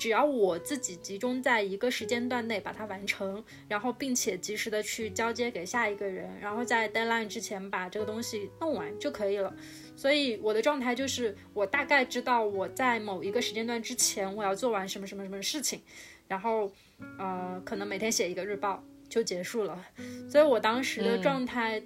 [0.00, 9.54] 只要我自己集中在一个时间段内把它完成，然后并且及时的去交接给下一个人，然后在 deadline 之前把这个东西弄完就可以了。
[9.94, 15.82] 所以我的状态就是，我大概知道我在某一个时间段之前我要做完什么什么什么事情，
[16.26, 16.72] 然后
[17.18, 19.84] 呃，可能每天写一个日报就结束了。
[20.30, 21.82] 所以我当时的状态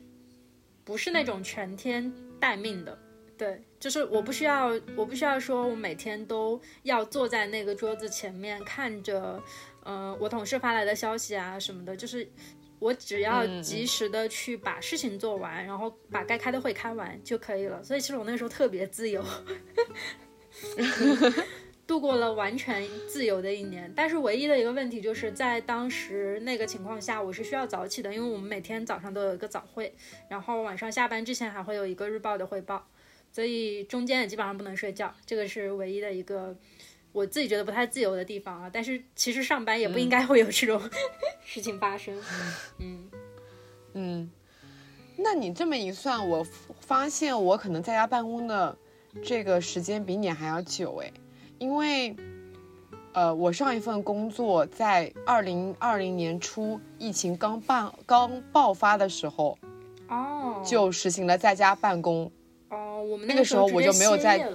[0.84, 2.96] 不是那种全天待命的。
[3.36, 9.38] 对，就是我不需要，我不需要说，我每天都要坐在那个桌子前面看着，
[9.84, 12.26] 嗯、我同事发来的消息啊什么的，就是
[12.78, 17.84] 我只要及时的去把事情做完，然后把该开的会开完就可以了。
[17.84, 19.22] 所以其实我那时候特别自由，
[21.86, 23.92] 度过了完全自由的一年。
[23.94, 29.94] 但是唯一的一个问题就是在当时那个情况下，我是需要早起的，因为我们每天早上都有一个早会，
[30.30, 32.88] 然后晚上下班之前还会有一个日报的汇报。
[33.34, 36.56] 所以中间也基本上不能睡觉，这个是唯一的一个
[37.10, 38.70] 我自己觉得不太自由的地方啊。
[38.72, 40.80] 但是其实上班也不应该会有这种、
[41.44, 42.16] 事情发生。
[42.78, 43.10] 嗯，
[43.94, 44.30] 嗯，
[45.16, 46.46] 那你这么一算，我
[46.78, 48.78] 发现我可能在家办公的
[49.24, 51.12] 这个时间比你还要久诶，
[51.58, 52.14] 因为，
[53.14, 59.58] 呃，我上一份工作在二零二零年初疫情刚办刚爆发的时候
[60.08, 62.30] 哦，就实行了在家办公。
[62.74, 64.46] 哦，我们那个时候我就没有在。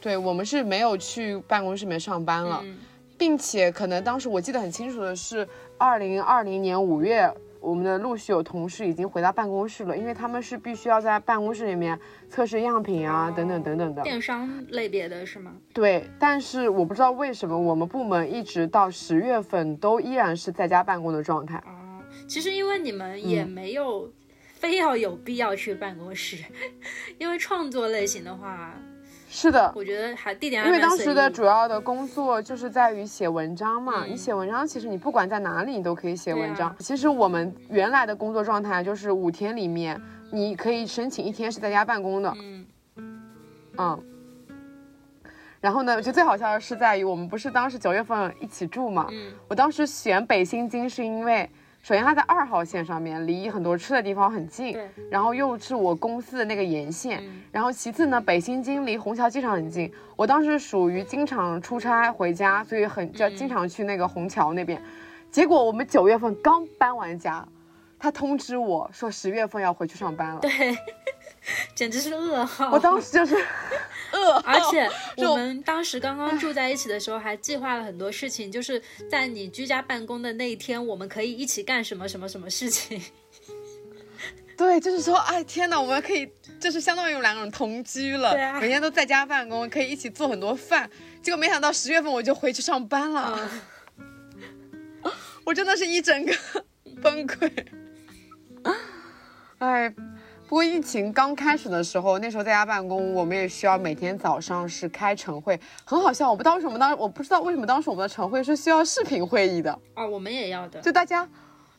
[0.00, 2.76] 对我们是没有去办公室里面上班了，嗯
[3.18, 7.28] 并且可能当时我记得很清楚的是，二零二零年五月，
[7.60, 11.98] 我们的陆续有同事已经回到办公室了，因为他们是必须要在办公室里面
[12.30, 14.02] 测试样品啊，等等等等的。
[14.02, 15.54] 电商类别的是吗？
[15.72, 21.56] 对，但是我不知道为什么我们部门一直到十月份都依然是在家办公的状态。
[21.66, 24.08] 哦，其实因为你们也嗯没有
[24.56, 26.38] 非要有必要去办公室，
[27.18, 28.72] 因为创作类型的话，
[29.28, 36.70] 是的，我觉得还地点还因为当时的主要的工作就是在于写文章嘛，嗯你写文章其实你不管在哪里你都可以写文章。
[36.70, 40.00] 啊其实我们原来的工作状态就是五天里面
[40.32, 42.66] 你可以申请一天是在家办公的，嗯
[43.76, 44.04] 嗯。
[45.60, 51.48] 然后呢，我觉得最好笑的是在于我们不是当时九月份一起住嘛，嗯我当时选北新津是因为。
[51.86, 64.82] 首先，它在二号线上面，离很多吃的地方很近，对然后又是我公司的那个沿线，嗯然后其次呢，北新泾离虹桥机场很近，我当时属于经常出差回家，所以很就经常去那个虹桥那边。
[65.30, 67.46] 结果我们九月份刚搬完家，
[68.00, 70.40] 他通知我说十月份要回去上班了。
[70.40, 70.50] 对，
[71.74, 72.70] 简直是噩耗。
[72.70, 73.34] 我当时就是
[74.12, 83.00] 噩耗，而且我们当时刚刚住在一起的时候，还计划了很多事情，就是在你居家办公的那一天，我们可以一起干什么什么什么事情。
[84.56, 86.26] 对，就是说，哎，天哪，我们可以
[86.58, 90.88] 就是相当于我们两个人同居了，对啊每天都在家办公，可以一起做很多饭。
[91.22, 93.50] 结果没想到十月份我就回去上班了，
[93.98, 95.12] 嗯，
[95.44, 96.32] 我真的是一整个
[97.02, 97.50] 崩溃。
[99.58, 99.94] 哎，
[100.48, 106.30] 不过疫情刚开始的时候，那时候在家办公，我们也需要每天早上是开晨会，很好笑。
[106.30, 110.80] 我不知道为什么当时我不知道为什么当时我们的晨会是需要视频会议的，啊，我们也要的。
[110.80, 111.28] 就大家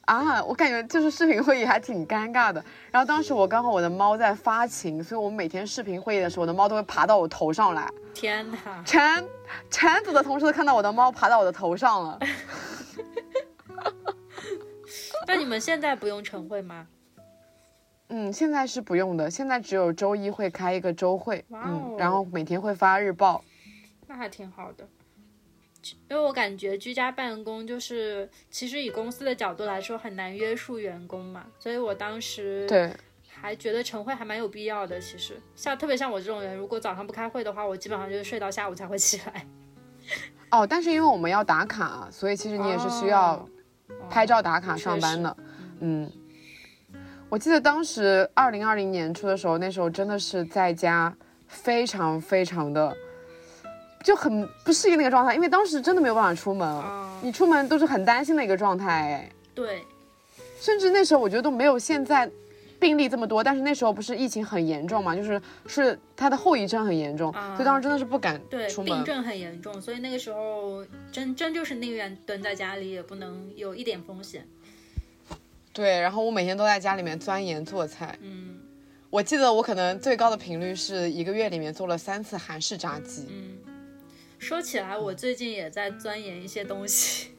[0.04, 2.62] 啊，我感觉就是视频会议还挺尴尬的。
[2.92, 7.90] 然后当时我刚好我的猫在发情，所以我们每天视频会议的时候，我的猫都会爬到我头上来。
[8.14, 8.58] 天哪！
[8.84, 9.24] 全
[9.72, 12.20] 全组的同事都看到我的猫爬到我的头上了。
[15.26, 16.86] 那你们现在不用晨会吗？
[18.10, 23.44] 嗯，现在是不用的，现在只有周一会开一个周会，哦嗯，然后每天会发日报。
[24.08, 24.88] 那还挺好的。
[26.10, 32.94] 因为我感觉居家办公就是，其实以公司的角度来说很难约束员工嘛，所以我当时对，
[33.30, 35.00] 还觉得晨会还蛮有必要的。
[35.00, 39.46] 其实像特别像我这种人，如果早上不开会的话，我基本上就是睡到下午才会起来。
[40.52, 43.50] 哦，但是因为我们要打卡，所以其实你也是需要哦
[44.10, 45.38] 拍照打卡上班的。
[45.80, 46.12] 嗯，
[47.30, 51.14] 我记得当时二零二零年初的时候，那时候真的是在家
[51.48, 52.96] 非常非常的
[54.04, 59.84] 就很不适应那个状态，因为当时真的没有办法出门，哦，你出门都是很担心的一个状态，哎，对，
[60.60, 62.30] 甚至那时候我觉得都没有现在。
[62.80, 68.98] 病例这么多，但是那时候不是疫情很严重嘛，就是是它的后遗症很严重，啊所以当时真的是不敢对，出门。
[68.98, 74.48] 病症很严重，所以那个时候真真就是宁愿蹲在家里，也不能有一点风险。
[75.78, 78.18] 对，然后我每天都在家里面钻研做菜。
[78.20, 78.58] 嗯
[79.12, 83.28] 我记得我可能最高的频率是一个月里面做了三次韩式炸鸡。
[83.30, 83.60] 嗯，
[84.40, 87.30] 说起来，我最近也在钻研一些东西。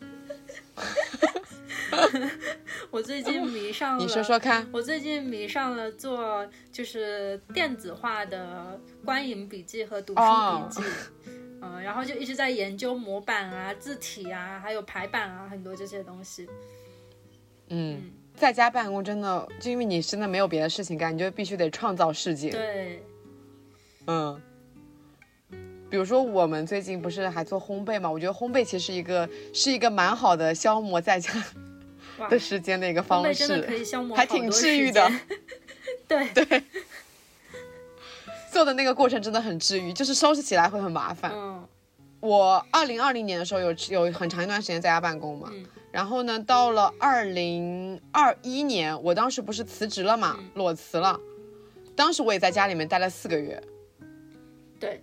[2.91, 4.67] 我最近迷上了，你说说看。
[4.73, 10.83] 我最近迷上了做就是电子化的观影笔记和读书哦笔记，
[11.61, 16.49] 嗯，然后就一直在研究模板啊、字体啊，还有排版啊，很多这些东西。
[17.69, 22.51] 嗯，在家办公真的，就因为你真的没有别的事情干，你就必须得创造世界。
[22.51, 23.03] 对，
[24.07, 24.41] 嗯。
[25.91, 28.11] 比如说，我们最近不是还做烘焙嘛？
[28.11, 31.33] 我觉得烘焙其实一个是一个蛮好的消磨在家，
[32.29, 35.19] 的时间的一个方式真的可式，以消磨还挺治愈的时
[36.07, 36.29] 间。
[36.35, 36.63] 对，
[38.53, 41.33] 做的那个过程真的很治愈，就是收拾起来会很麻烦。
[41.35, 41.67] 嗯
[42.21, 51.19] 我二零二零年的时候有有很长一段时间在家办公嘛，嗯然后呢，到了二零二一年，我当时不是辞职了嘛，嗯裸辞了，
[51.97, 53.63] 当时我也在家里面待了四个月，
[54.79, 55.03] 对，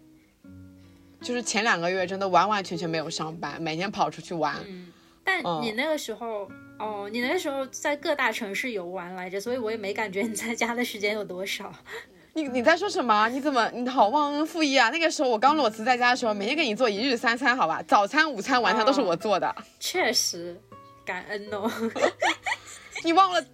[1.22, 4.56] 就是前两个月真的完完全全没有上班，每天跑出去玩。
[4.68, 4.92] 嗯，
[5.24, 11.74] 但嗯你那个时候，哦，你那个时候在各大城市游玩来着，所以我也没感觉你在家的时间有多少。
[12.34, 13.30] 你你在说什么？
[13.30, 14.90] 你怎么你好忘恩负义啊？
[14.90, 19.56] 那个时候我刚裸辞在家的时候，每天给你做一日三餐，好吧，早餐、午餐、晚餐都是我做的。
[19.80, 20.60] 确实，
[21.06, 21.72] 感恩哦。
[23.04, 23.46] 你忘了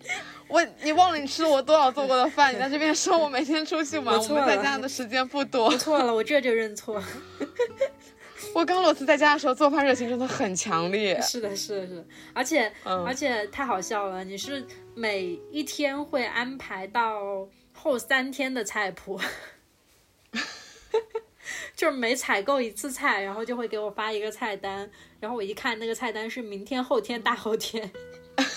[0.47, 0.63] 我？
[0.81, 2.53] 你忘了你吃了我多少做过的饭？
[2.55, 5.75] 你在这边说我每天出去玩，我我们在家的时间不多。
[5.77, 7.03] 错了，我这就认错。
[8.55, 11.19] 我刚裸辞在家的时候，做饭热情真的很强烈。
[11.21, 19.19] 是的，是的，是的，而且、嗯而且太好笑了，你是每一天会安排到后三天的菜谱。
[21.81, 24.87] 就是每采购一次菜，然后就会给我发一个菜单，
[25.19, 27.91] 然后我一看那个菜单是明天、后天、大后天，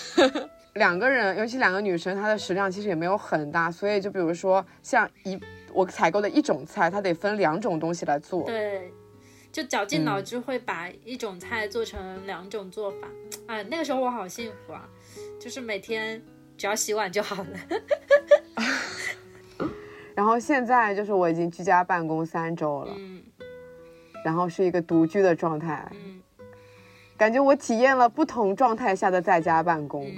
[0.75, 5.39] 两个人，尤其两个女生，她的食量其实也没有很大，所以就比如说像一
[5.73, 8.45] 我采购的一种菜，它得分两种东西来做。
[8.45, 8.93] 对，
[9.51, 13.07] 就绞尽脑汁会把一种菜做成两种做法。
[13.47, 14.87] 啊，那个时候我好幸福啊，
[15.39, 16.23] 就是每天
[16.55, 17.59] 只要洗碗就好了。
[20.15, 23.21] 然后现在就是我已经居家办公三周了，嗯
[24.23, 26.21] 然后是一个独居的状态，嗯
[27.17, 30.05] 感觉我体验了不同状态下的在家办公。
[30.05, 30.17] 嗯，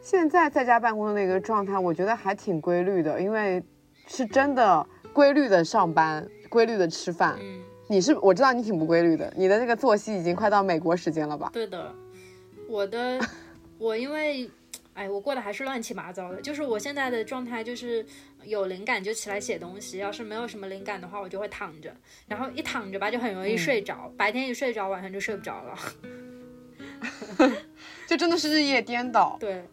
[0.00, 3.62] 现在在家办公的那个状态，我觉得还挺规律的，因为
[4.06, 7.36] 是真的规律的上班，规律的吃饭。
[7.40, 11.50] 嗯，你是我知道你挺不规律的，你的那个作息已经快到美国时间了吧？
[11.52, 11.94] 对的，
[12.68, 13.20] 我的
[13.78, 14.50] 我因为。
[14.94, 16.40] 哎，我过得还是乱七八糟的。
[16.40, 18.04] 就是我现在的状态，就是
[18.44, 21.94] 有灵感就起来写东西，要是没有什么灵感的话，我就会躺着。
[22.28, 24.12] 然后一躺着吧，就很容易睡着。
[24.16, 25.78] 白天一睡着，晚上就睡不着了。
[28.06, 29.36] 就真的是日夜颠倒。
[29.40, 29.64] 对，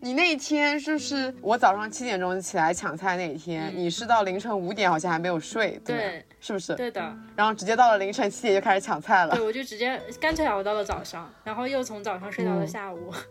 [0.00, 6.74] 你那一天是不是我早上七点钟起来抢菜那一天，你是到凌晨五点好像还没有睡，对，是不是？
[6.74, 7.00] 对的。
[7.36, 9.34] 然后直接到了凌晨七点就开始抢菜了。
[9.36, 13.12] 对，我就直接干脆熬到了早上，然后又从早上睡到了下午。
[13.12, 13.22] 嗯。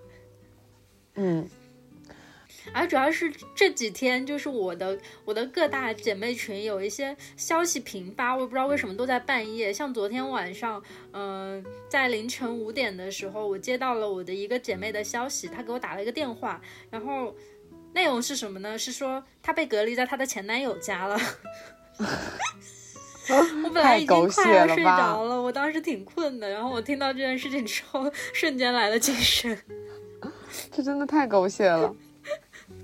[2.72, 9.72] 而主要是这几天，就是我的我的各大姐妹群有一些消息频发，我也不知道为什么都在半夜。
[9.72, 17.36] 像昨天晚上，嗯，在凌晨五点的时候，我接到了我的一个姐妹的消息，她给我打了一个电话，然后
[17.93, 18.80] 内容是什么呢？
[18.80, 21.20] 是说她被隔离在她的前男友家了。
[23.64, 29.57] 我本来已经快要睡着了，我当时挺困的，然后我听到这件事情之后， 瞬间来了精神。
[30.74, 31.93] 这真的太狗血了。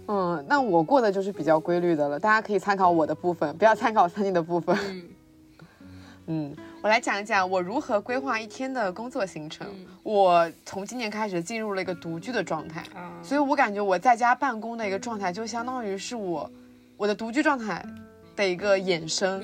[0.08, 4.78] 嗯，那我过的就是比较规律的了，大家可以参考我的部分，不要参考三妮的部分。
[6.28, 9.68] 嗯，我来讲一讲我如何规划一天的工作行程。
[10.04, 12.84] 我从今年开始进入了一个独居的状态，
[13.24, 16.50] 所以我感觉我在家办公的一个状态，就相当于是我
[16.98, 17.84] 我的独居状态
[18.36, 19.44] 的一个衍生。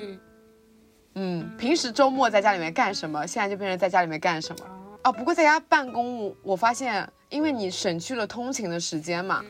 [1.14, 4.66] 嗯，平时周末在家里面干什么，现在就变成在家里面干什么。
[5.02, 9.44] 哦，不过在家办公，我发现，因为你省去了通勤的时间嘛。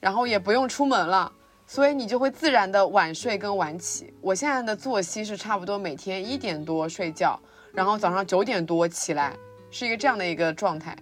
[0.00, 1.30] 然后也不用出门了，
[1.66, 4.10] 所以你就会自然的晚睡跟晚起。
[4.22, 7.38] 我现在的作息是差不多每天一点多睡觉，
[7.74, 9.36] 然后早上九点多起来，
[9.70, 10.96] 是一个这样的一个状态。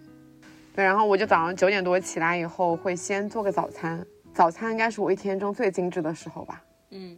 [0.75, 4.05] 对，然后我就早上九点多起来以后，会先做个早餐，
[4.35, 6.61] 早餐应该是我一天中最精致的时候吧。
[6.91, 7.17] 嗯，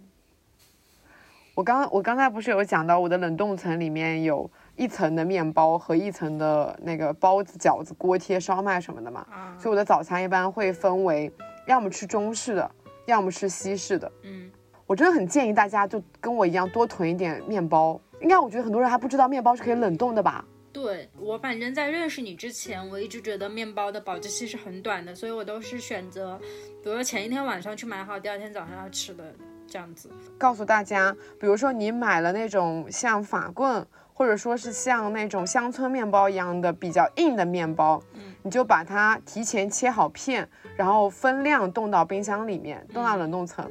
[1.55, 4.51] 我刚我刚才不是有讲到我的冷冻层里面有
[4.81, 9.27] 一层的面包和一层的那个包子、饺子、锅贴、烧麦什么的嘛？
[9.59, 11.31] 所以我的早餐一般会分为。
[11.67, 12.69] 要么吃中式的，
[13.05, 14.11] 要么吃西式的。
[14.23, 14.51] 嗯，
[14.87, 18.01] 我真的很建议大家就跟我一样多囤一点面包。
[18.21, 20.45] 应该我觉得很多人还不知道面包是可以冷冻的吧？
[20.73, 26.41] 对我反正在认识你之前，我一直觉得面包的保质期是很短的，所以我都是选择，
[26.83, 29.33] 比如说前一天晚上去买好，第二天早上要吃的
[29.69, 30.11] 这样子。
[30.39, 33.87] 告诉大家，比如说你买了那种像法棍，
[34.21, 40.47] 或者说是像那种乡村面包一样的比较硬的面包，嗯，你就把它提前切好片。
[40.77, 43.67] 然后分量冻到冰箱里面，冻到冷冻层。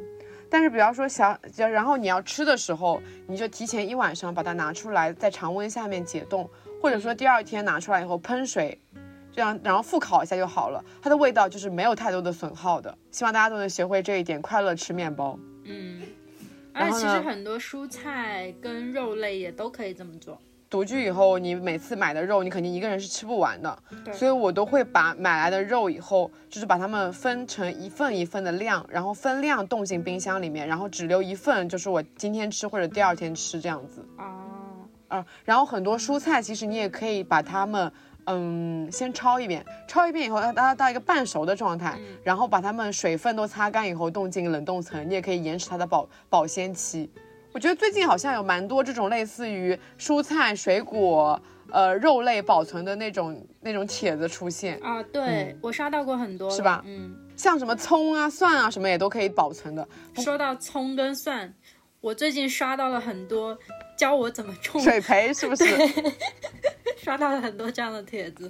[0.50, 6.50] 但是比方说小，然后你要吃的时候，你就提前一晚上把它拿出来，在常温下面解冻，
[6.82, 8.82] 或者说第二天拿出来以后喷水，
[9.32, 10.84] 这样然后复烤一下就好了。
[11.00, 12.98] 它的味道就是没有太多的损耗的。
[13.12, 15.38] 希望大家都能学会这一点，快乐吃面包。
[15.66, 16.02] 嗯，
[16.80, 20.40] 而且其实很多蔬菜跟肉类也都可以这么做。
[20.70, 23.76] 独居以后，你每次买的肉，你肯定一个人是吃不完的，
[24.14, 34.06] 所以我都会把买来的肉以后，就是把它们分成一份一份的量，然后分量冻进冰箱里面，然后只留一份，就是我今天吃或者第二天吃这样子。
[34.20, 37.92] 哦，嗯，然后很多蔬菜其实你也可以把它们，
[38.26, 47.10] 嗯，先焯一遍，焯一遍以后让它到一个半熟的状态，然后把它们水分都擦干以后冻进冷冻层，你也可以延迟它的保保鲜期。
[47.52, 51.42] 我觉得最近好像有蛮多这种类似于蔬菜、水果、
[51.72, 56.84] 呃肉类保存的那种那种帖子出现啊，对我刷到过很多，是吧？
[56.86, 59.88] 嗯，像什么葱啊、蒜啊什么也都可以保存的。
[60.18, 61.52] 说到葱跟蒜，
[62.02, 63.58] 我最近刷到了很多
[64.00, 65.66] 教我怎么种水培，是不是？
[67.04, 68.50] 刷到了很多这样的帖子。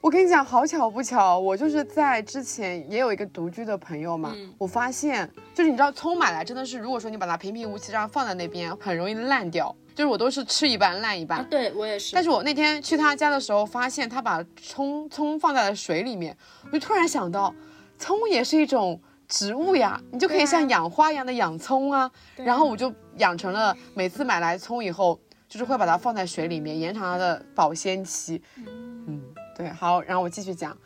[0.00, 9.72] 我跟你讲，好巧不巧，我就是在之前也有一个独居的朋友嘛，我发现就是你知道，葱买来真的是，如果说你把它平平无奇这样放在那边，很容易烂掉。
[9.94, 12.16] 就是我都是吃一半烂一半，对我也是。
[12.16, 17.54] 但是我那天去他家的时候，发现他把葱葱放在了水里面，我就突然想到，
[17.98, 19.00] 葱也是一种
[19.30, 22.10] 植物呀，你就可以像养花一样的养葱啊。
[22.36, 25.18] 然后我就养成了每次买来葱以后，
[25.48, 28.42] 就是会把它放在水里面，延长它的保鲜期。
[28.56, 29.22] 嗯。
[29.56, 30.76] 对，好，然后我继续讲，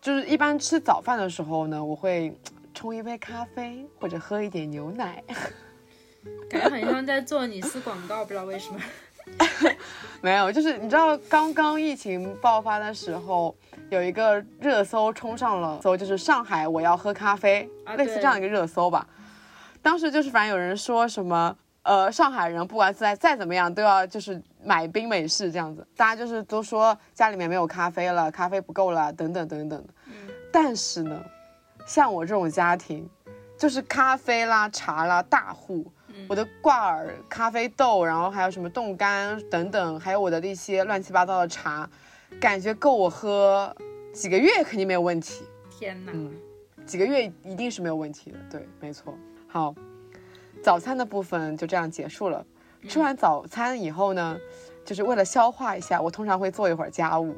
[0.00, 2.34] 就是一般吃早饭的时候呢，我会
[2.72, 5.22] 冲一杯咖啡或者喝一点牛奶，
[6.48, 8.80] 感觉很像在做你司广告，不知道为什么。
[10.22, 13.54] 没有，就是你知道刚刚疫情爆发的时候，
[13.94, 19.06] 有一个热搜冲上了，搜就是上海我要喝咖啡，类似这样一个热搜吧。
[19.80, 21.56] 当时就是反正有人说什么。
[21.84, 25.86] 呃，上海人不管再再怎么样，都要就是买冰美式这样子。
[25.94, 30.14] 大家就是都说家里面没有咖啡了，咖啡不够了，等等等等嗯。
[30.50, 31.22] 但是呢，
[31.84, 33.06] 像我这种家庭，
[33.58, 35.84] 就是咖啡啦、茶啦大户，
[36.26, 41.86] 我的挂耳咖啡豆，然后还有什么冻干等等，还有我的那些乱七八糟的茶，
[42.40, 43.74] 感觉够我喝
[44.12, 45.44] 几个月肯定没有问题。
[45.70, 46.32] 天哪，嗯，
[46.86, 48.38] 几个月一定是没有问题的。
[48.50, 49.16] 对，没错。
[49.46, 49.74] 好。
[50.62, 52.42] 早餐的部分就这样结束了。
[52.88, 54.38] 吃完早餐以后呢，
[54.82, 57.36] 就是为了消化一下，我通常会做一会儿家务。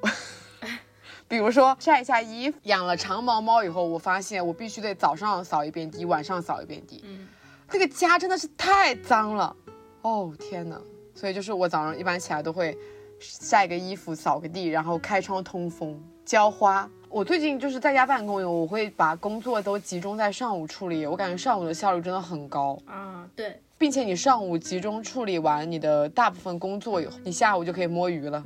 [1.26, 7.03] 比如说晒一下衣服，养了长毛猫以后，我发现我必须得早上扫一遍地，晚上扫一遍地。
[7.05, 7.26] 嗯，
[7.68, 9.57] 这个家真的是太脏了，
[10.03, 10.80] 哦天呐！
[11.12, 12.78] 所以就是我早上一般起来都会
[13.18, 16.88] 晒个衣服，扫个地，然后开窗通风、浇花。
[17.08, 22.78] 我最近就是在家办公，我会把工作都集中在上午处理，我感觉上午的效率真的很高。
[22.84, 28.44] 啊，对，并且你上午集中处理完你的大部分工作以后，你下午就可以摸鱼了，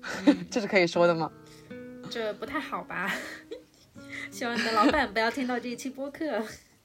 [0.50, 1.30] 这是可以说的吗？
[2.10, 3.14] 这不太好吧？
[4.30, 6.42] 希望你的老板不要听到这一期播客。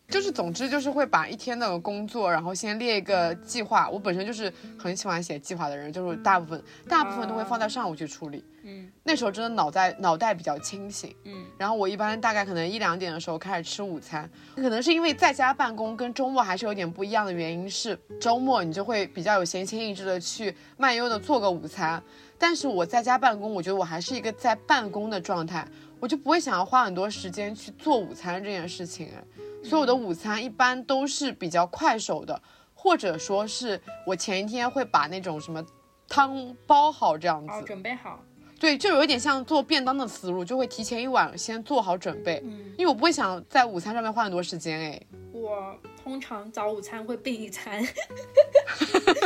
[0.07, 3.89] 就是，总之就是会把一天的工作，然后先列一个计划。
[3.89, 8.43] 我本身就是很喜欢写计划的人，就是大部分大部分都会放在上午去处理。
[8.67, 11.15] 嗯那时候真的脑袋脑袋比较清醒。
[11.23, 22.01] 嗯然后我一般大概可能一两点的时候开始吃午餐，可能是因为在家办公跟周末还是有点不一样的原因是，周末你就会比较有闲情逸致的去慢悠的做个午餐，
[22.39, 25.67] 但是我在家办公，我觉得我还是一个在办公的状态，
[25.99, 29.23] 我就不会想要花很多时间去做午餐这件事情，哎，
[29.63, 32.39] 所以我的午餐一般都是比较快手的，
[32.73, 35.65] 或者说是我前一天会把那种什么
[36.07, 38.23] 汤包好这样子，哦，准备好。
[38.57, 45.01] 对，就有一点像做便当的思路，就会提前一晚先做好准备，嗯，因为我不会想在午餐上面花很多时间，哎，
[45.33, 47.85] 我通常早午餐会备一餐，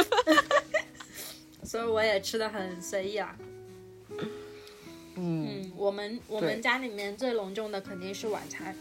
[1.63, 3.35] 所以我也吃的很随意啊。
[5.19, 8.75] 嗯，嗯，我们我们家里面最隆重的肯定是晚餐。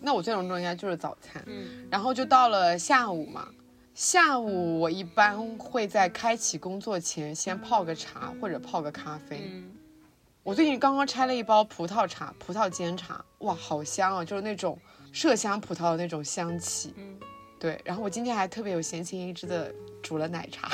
[0.00, 3.48] 那我最隆重应该就是早餐，嗯然后就到了下午嘛，
[3.94, 9.42] 下午我一般会在开启工作前先泡个茶或者泡个咖啡。
[9.44, 9.70] 嗯
[10.44, 14.76] 我最近刚刚拆了一包葡萄茶，葡萄煎茶，哇，好香啊，就是那种
[15.14, 16.92] 麝香葡萄的那种香气。
[16.96, 17.16] 嗯，
[17.60, 19.72] 对，然后我今天还特别有闲情逸致的
[20.02, 20.68] 煮了奶茶。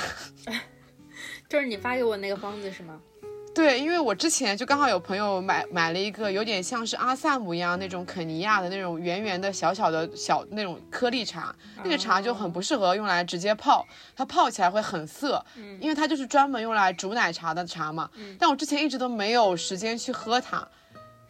[1.51, 2.99] 就是你发给我那个方子是吗？
[3.59, 11.53] 对，因为我之前就刚好有朋友买买了一个有点像是阿萨姆一样那种肯尼亚的那种圆圆的小小的小那种颗粒茶，
[11.83, 13.85] 那个茶就很不适合用来直接泡，
[14.15, 15.45] 它泡起来会很涩，
[15.81, 18.09] 因为它就是专门用来煮奶茶的茶嘛。
[18.39, 20.65] 但我之前一直都没有时间去喝它，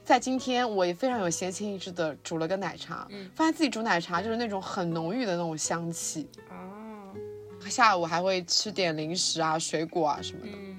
[0.05, 6.29] 在今天我也非常有闲情逸致的煮了个奶茶，发现自己煮奶茶就是那种很浓郁的那种香气。
[6.51, 10.53] 哦，下午还会吃点零食啊、水果啊什么的。
[10.53, 10.78] 嗯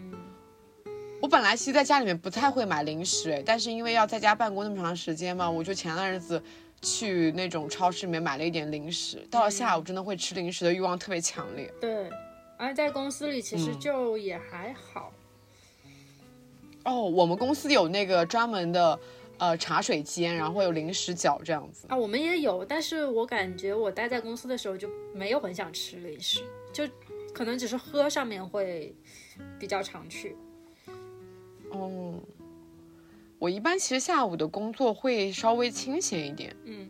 [1.22, 6.41] 我本来其实在家里面不太会买零食，哎，但是因为要在家办公那么长时间嘛，我就前段日子
[6.82, 11.72] 去那种超市里面买了一点零食，到了下午真的会吃零食的欲望特别强烈。
[11.82, 12.09] 对，
[12.57, 15.11] 而在公司里其实嗯就也还好。
[16.86, 18.97] 哦，我们公司有那个专门的
[19.39, 21.86] 呃茶水间，然后会有零食角这样子。
[21.89, 26.39] 啊，我们也有，但是我感觉我待在公司的时候就没有很想吃零食，
[26.72, 26.88] 就
[27.34, 28.95] 可能只是喝上面会
[29.59, 30.34] 比较常去。
[31.72, 32.13] 哦，
[33.38, 36.89] 我一般其实下午的工作会稍微清闲一点，嗯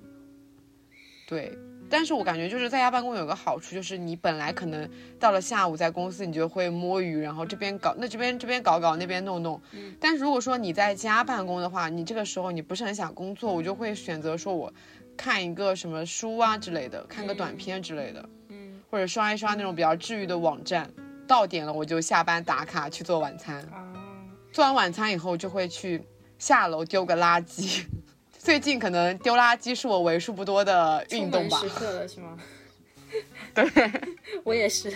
[1.28, 1.58] 对。
[1.92, 4.88] 但是我感觉就是在家办公有个好处，就是你本来可能
[5.20, 9.60] 到了下午在公司，你就会摸鱼，然后这边搞那这边这边搞搞那边弄弄。
[9.72, 14.72] 嗯但是如果说你在家办公的话，你这个时候你不是很想工作，我就会选择说我
[15.18, 20.88] 看一个什么书啊之类的，看个短片之类的，嗯或者刷一刷那种比较治愈的网站。
[21.28, 23.64] 到点了我就下班打卡去做晚餐。
[23.66, 23.94] 啊，
[24.52, 26.04] 做完晚餐以后就会去
[26.38, 27.84] 下楼丢个垃圾。
[28.38, 31.80] 最近可能丢垃圾是我为数不多的运动吧出门时。
[31.80, 32.38] 刻了是吗？
[33.54, 33.70] 对，
[34.44, 34.94] 我也是。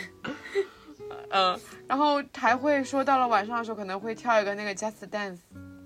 [1.29, 5.39] 嗯，然后还会说到了晚上的时候可能会跳一个那个 Just Dance。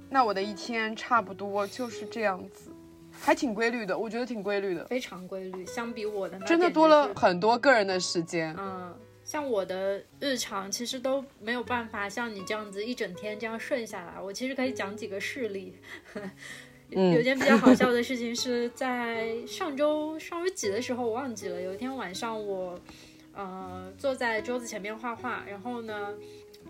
[0.09, 2.69] 那我的一天差不多就是这样子，
[3.19, 8.55] 还挺规律的，我觉得挺规律的，非常规律，相比我的那真的多了很多个人的时间。
[8.57, 8.93] 嗯，
[9.27, 14.21] 像我的日常其实都没有办法像你这样子一整天这样顺下来。
[14.21, 15.75] 我其实可以讲几个事例。
[16.91, 21.61] 嗯有件比较好笑的事情是在上周上周几的时候，我忘记了。
[21.61, 22.79] 有一天晚上我，
[23.33, 26.13] 呃，坐在桌子前面画画，然后呢，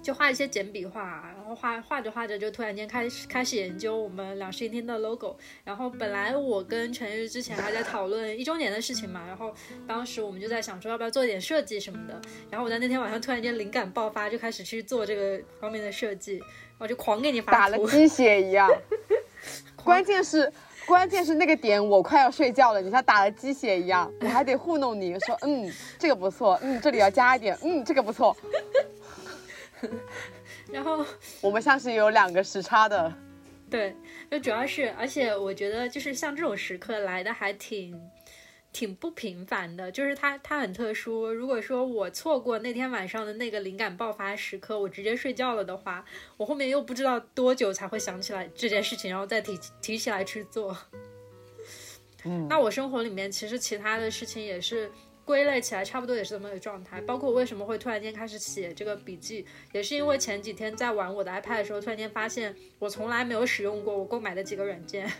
[0.08, 1.02] 就画一些简笔画，
[1.36, 5.36] 然后画画着画着就突然间开始开始研究我们两室一厅的 logo。
[5.66, 9.54] 然后本来我跟陈日之前还在讨论一周年的事情嘛，然后
[9.86, 12.22] 当时我们就在想说要不要做点设计什么的。
[12.50, 17.84] 然后我在那天晚上突然间灵感爆发，就开始去做这个方面的设计，然后就狂给你打发图。
[17.84, 18.72] 了鸡血一样。
[19.84, 20.52] 关键是，
[20.86, 28.36] 关键是那个点我快要睡觉了，你像打了鸡血一样，我还得糊弄你说，嗯，这个不错，嗯，这里要加一点，嗯，这个不错。
[30.72, 31.06] 然后
[31.42, 33.14] 我们像是有两个时差的，
[33.70, 33.96] 对，
[34.30, 38.00] 就主要是，而且我觉得就是像这种时刻来的还挺
[38.74, 41.32] 挺不平凡的，就是它它很特殊。
[41.32, 46.06] 如果说我错过那天晚上的那个灵感爆发时刻，我直接睡觉了的话，
[46.38, 50.78] 我后面又不知道多久才会想起来这件事情，然后再提提起来去做。
[52.24, 54.92] 嗯，那我生活里面其实其他的事情也是
[55.28, 65.12] 归类起来差不多也是这么个状态，包括我为什么会突然间开始写这个笔记，也是因为前几天在玩我的 iPad 的时候，突然间发现我从来没有使用过我购买的几个软件。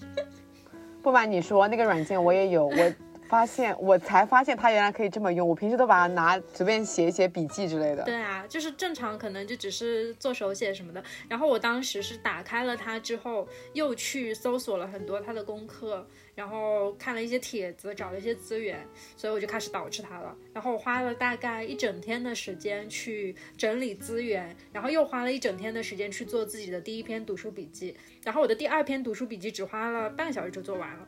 [1.02, 2.92] 不瞒你说，那个软件我也有，我
[3.28, 5.46] 发现我才发现它原来可以这么用。
[5.46, 8.02] 我平时都把它拿随便写一写笔记之类的。
[8.04, 11.02] 对啊，就是正常可能就只是做手写什么的。
[11.28, 20.34] 然后我当时是打开了它之后，又去搜索了很多它的功课，然后看了一些帖子，找了一些资源，所以我就开始导致它了。
[20.54, 27.94] 然后我花了大概一整天的时间去整理资源，然后又花了一整天的时间去做自己的第一篇读书笔记。
[28.24, 31.06] 然后我的第二篇读书笔记只花了半个小时就做完了。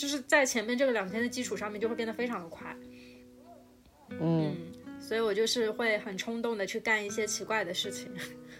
[0.00, 2.74] 就是在前面这个两天的基础上面，就会变得非常的快。
[4.18, 4.56] 嗯，
[4.98, 8.10] 所以我就是会很冲动的去干一些奇怪的事情。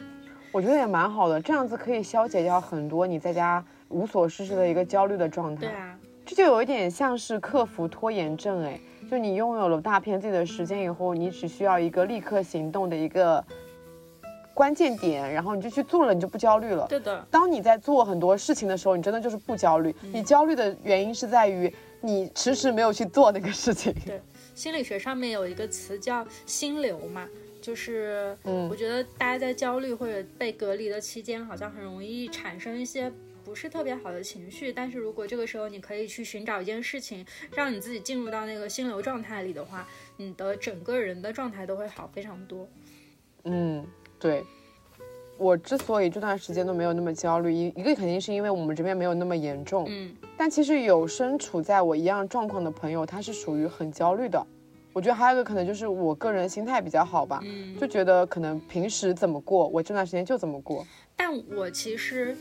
[0.52, 5.62] 我觉得也蛮好的，这样子可以消解掉很多你在家无所事事的一个焦虑的状态。
[5.62, 8.78] 对啊，这就有一点像是克服拖延症，哎，
[9.10, 13.42] 就你拥有了大片自己的时间以后，你只需要一个立刻行动的一个。
[14.52, 16.86] 关键点，然后你就去做了，你就不焦虑了。
[16.88, 17.26] 对的。
[17.30, 19.94] 当你在做很多事情的时候，你真的就是不焦虑。
[20.12, 23.94] 你焦虑的原因是在于你迟迟没有去做那个事情。
[24.04, 24.20] 对，
[24.54, 27.26] 心理学上面有一个词叫心流嘛，
[27.62, 33.10] 就是嗯，我觉得大家在焦虑或者被隔离的期间，好像很容易产生一些
[33.44, 34.72] 不是特别好的情绪。
[34.72, 37.24] 但是如果这个时候你可以去寻找一件事情，
[37.54, 42.68] 让你自己进入到那个心流状态里的话，你的整个人的状态都会好非常多。
[43.44, 43.86] 嗯。
[44.20, 44.44] 对，
[45.38, 49.86] 我之所以这段时间都没有那么焦虑，一一个肯定是因为我们这边没有那么严重。
[49.88, 54.46] 嗯，但其实有身处在我一样状况的朋友，他是属于很焦虑的。
[54.92, 57.40] 我觉得还有一个可能就是我个人心态比较好吧，
[57.80, 60.86] 就觉得可能平时怎么过，我这段时间就怎么过。
[61.16, 62.36] 但我其实，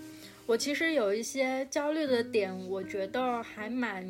[0.46, 4.04] 我其实有一些焦虑的点，我觉得还蛮。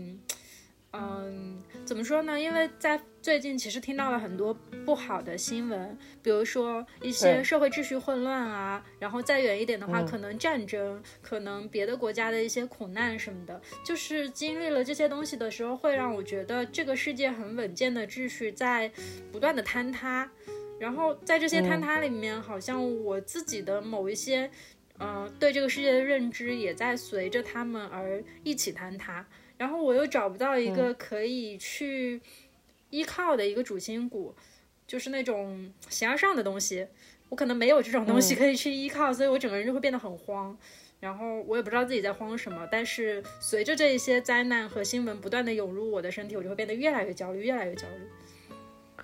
[0.91, 2.39] 嗯，怎么说呢？
[2.39, 4.53] 因为在最近其实听到了很多
[4.85, 13.61] 不好的新闻，比如说一些社会秩序混乱啊，然后再远一点的话，可能战争，可能别的国家的一些苦难什么的。
[13.83, 18.89] 就是经历了这些东西的时候，会让我觉得这个世界很稳健的秩序在
[19.31, 20.29] 不断的坍塌，
[20.79, 24.49] 然后在这些坍塌里面，好像我自己的某一些，
[24.97, 29.27] 嗯，对这个世界的认知也在随着他们而一起坍塌。
[29.57, 32.21] 然后我又找不到一个可以去
[32.89, 34.35] 依靠的一个主心骨，
[34.87, 36.87] 就是那种形而上的东西，
[37.29, 40.57] 我可能没有这种东西可以去依靠，所以我整个人就会变得很慌。
[40.99, 49.03] 然后我也不知道自己在慌什么，但是随着这一些灾难和新闻不断的涌入我的身体，我就会变得越来越焦虑，越来越焦虑。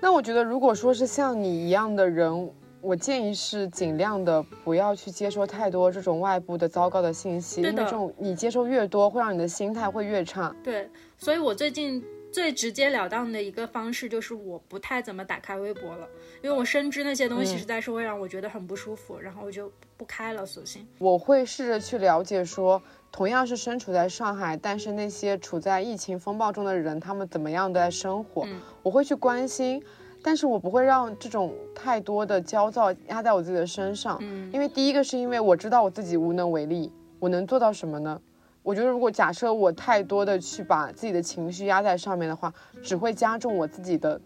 [0.00, 2.52] 那我觉得，如果说是像你一样的人。
[2.82, 10.56] 我建议是尽量的不要去接收太多这种外部的糟糕的信息，因为这种你接收越多，会让你的心态会越差。
[10.64, 10.88] 对，
[11.18, 12.02] 所以我最近
[12.32, 16.08] 最直截了当的一个方式就是我不太怎么打开微博了，
[16.42, 20.86] 因为我深知那些东西实在是会让我觉得很不舒服，然后我就不开了，索性。
[20.98, 28.46] 我会试着去了解，说同样是身处在上海，但是那些处在疫情风暴中的人，他们怎么样在生活？
[28.82, 29.82] 我会去关心。
[30.22, 38.20] 但是我不会让这种太多的焦躁压在我自己的身上，嗯，因为第一个是因为我知道我自己无能为力，我能做到什么呢？
[38.62, 42.52] 我觉得如果假设我太多的去把自己的情绪压在上面的话，
[42.82, 44.20] 只会加重我自己的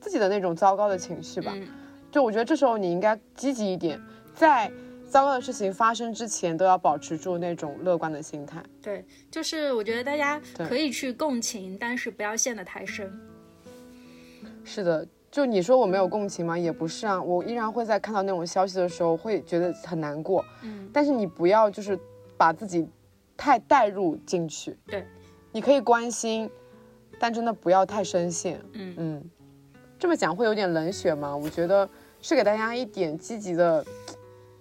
[0.00, 1.52] 自己的那种糟糕的情绪吧。
[2.10, 4.00] 就我觉得这时候你应该积极一点，
[4.34, 4.70] 在
[5.08, 8.62] 糟糕的事情发生之前都要保持住那种乐观的心态。
[8.80, 13.12] 对，就是我觉得大家可以去共情，但是不要陷得太深。
[14.64, 15.06] 是的。
[15.30, 16.56] 就你说我没有共情吗？
[16.56, 20.44] 也不是啊，我依然会在看到那种消息的时候会觉得很难过。
[20.62, 21.98] 嗯，但是你不要就是
[22.36, 22.86] 把自己
[23.36, 24.76] 太带入进去。
[24.86, 25.06] 对，
[25.52, 26.50] 你可以关心，
[27.18, 28.60] 但真的不要太深陷。
[28.72, 29.30] 嗯嗯，
[29.98, 31.36] 这么讲会有点冷血吗？
[31.36, 31.88] 我觉得
[32.20, 33.84] 是给大家一点积极的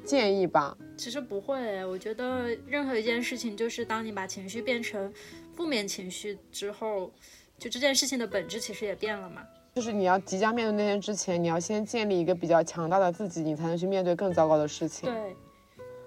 [0.06, 0.78] 建议吧。
[0.98, 5.12] 其实不会，我觉得任何一件事情，就是当你把情绪变成
[5.56, 7.12] 负面情绪之后，
[7.58, 9.42] 就这件事情的本质其实也变了嘛。
[9.76, 15.10] 就是你要即将面对那天之前，你要先建立一个比较强大的自己，你才能去面对更糟糕的事情。
[15.10, 15.36] 对，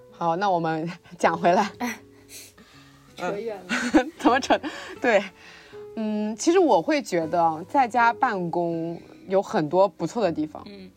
[0.09, 1.69] 好，那我们讲回来，
[3.17, 3.75] 扯远了，
[4.19, 4.59] 怎么扯？
[5.01, 5.23] 对，
[5.95, 10.63] 嗯，其实我会觉得在家办公有很多不错的地方。
[10.67, 10.89] 嗯，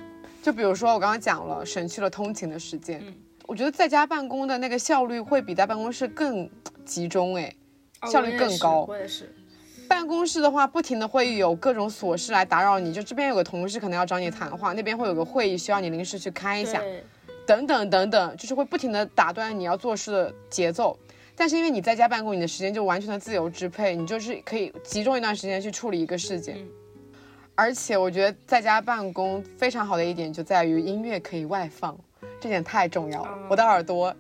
[0.43, 3.03] 就比如说我刚刚讲了，省去了通勤的时间。
[3.05, 3.15] 嗯，
[3.47, 6.49] 我觉得在家办公的那个效率会比在办公室更
[6.85, 7.35] 集中。
[7.37, 7.53] 哎。
[8.11, 8.87] 效率更高。
[8.89, 9.31] 我也是。
[9.87, 16.81] 办公室的话，不停的会有各种琐事来打扰你，就这边有个同事可能要找你谈话，那边会有个会议需要你临时去开一下，
[17.47, 20.99] 等等等等，就是会不停的打断你要做事的节奏。
[21.41, 26.69] 但是因为你在家办公，你的时间就完全的自由支配，你就是可以集中一段时间去处理一个事件。
[27.55, 31.99] 而且我觉得在家办公非常好的一点就在于音乐可以外放，
[32.39, 33.39] 这点太重要了。
[33.49, 34.15] 我的耳朵，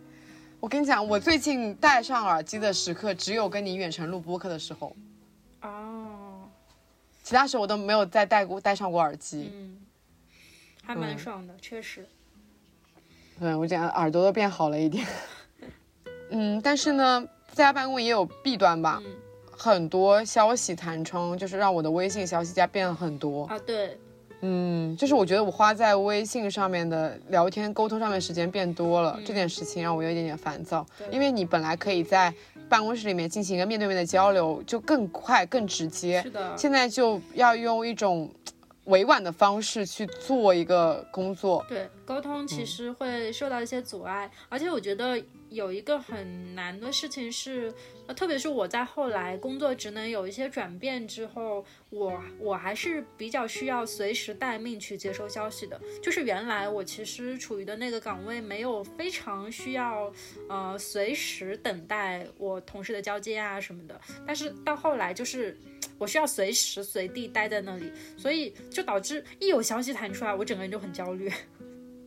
[0.60, 4.96] 我跟你讲，我最近戴上耳机的时刻只有跟你远程录播客的时候。
[5.60, 6.48] 哦，
[7.22, 9.76] 其他时候我都没有再戴过戴上过耳机，嗯，
[10.82, 12.08] 还蛮爽的，确实。
[13.38, 15.06] 对，我讲耳朵都变好了一点。
[16.30, 19.02] 嗯，但是呢，在家办公也有弊端吧，
[19.50, 23.58] 很多消息弹窗，就是让我的微信消息加变了很多啊。
[23.60, 23.98] 对。
[24.42, 30.86] 嗯，就是我觉得我花在微信上面的聊天沟通上面时间变多了，这件事情让我有一点点烦躁。
[31.10, 32.32] 因为你本来可以在
[32.66, 36.22] 办公室里面进行一个面对面的交流，就更快更直接。
[36.22, 36.56] 是的。
[36.56, 38.30] 现在就要用一种
[38.84, 41.62] 委婉的方式去做一个工作。
[41.68, 45.22] 对，沟通其实会受到一些阻碍，而且我觉得。
[45.50, 47.72] 有一个很难的事情是，
[48.16, 55.78] 特别是我在后来工作职能有一些转变之后，我我还是比较需要随时待命去接收消息的。
[56.00, 60.12] 就是原来我其实处于的那个岗位没有非常需要，
[60.48, 64.00] 呃，随时等待我同事的交接啊什么的。
[64.24, 65.58] 但是到后来就是
[65.98, 71.28] 我需要随时随地待在那里，所以就导致一有消息弹出来，我整个人就很焦虑。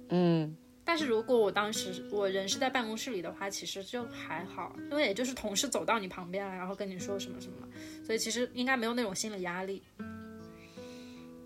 [0.09, 0.55] 嗯。
[0.85, 7.67] 但是如果我当时我人是在办公室里的话，其实就还好，因为也就是同事走到你旁边了，然后跟你说什么什么，
[8.05, 9.81] 所以其实应该没有那种心理压力。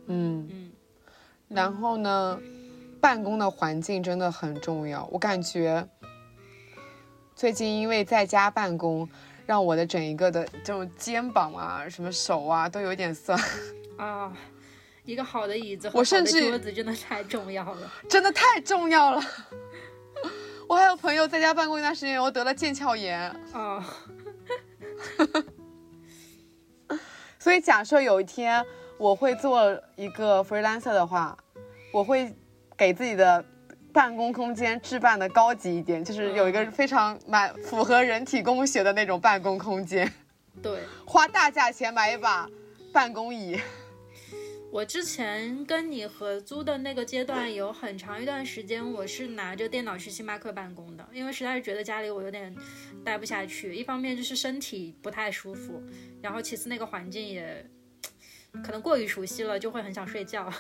[0.08, 0.72] 嗯嗯。
[1.48, 2.40] 然后呢，
[3.00, 5.06] 办公的环境真的很重要。
[5.12, 5.88] 我感觉
[7.36, 9.08] 最近因为在家办公，
[9.46, 13.40] 让我的整一个的这种肩膀啊、什么手啊都有点酸
[13.98, 14.36] 啊。
[15.08, 19.24] 一个好的椅子和好的桌子真的太重要了，真的太重要了。
[20.68, 23.18] 我还有朋友在家办公一段时间，我得了腱鞘炎
[23.53, 23.82] 啊。
[27.39, 28.62] 所以假设有一天
[28.97, 31.38] 我会做一个 freelancer 的话，
[31.93, 32.36] 我会
[32.76, 33.43] 给自己的
[33.93, 40.12] 办公空间置办的高级一点，就是有一个非常满符合人体工学的那种办公空间。
[40.62, 42.49] 对，花大价钱买一把
[42.91, 43.58] 办公椅。
[44.70, 52.55] 我之前跟你合租的那个阶段，有很长一段时间，我是拿着电脑去星巴克办公的，因为实在是觉得家里我有点
[53.03, 53.74] 待不下去。
[53.74, 55.82] 一方面就是身体不太舒服，
[56.22, 57.65] 然后其次那个环境也
[58.63, 60.51] 可能过于熟悉了，就会很想睡觉。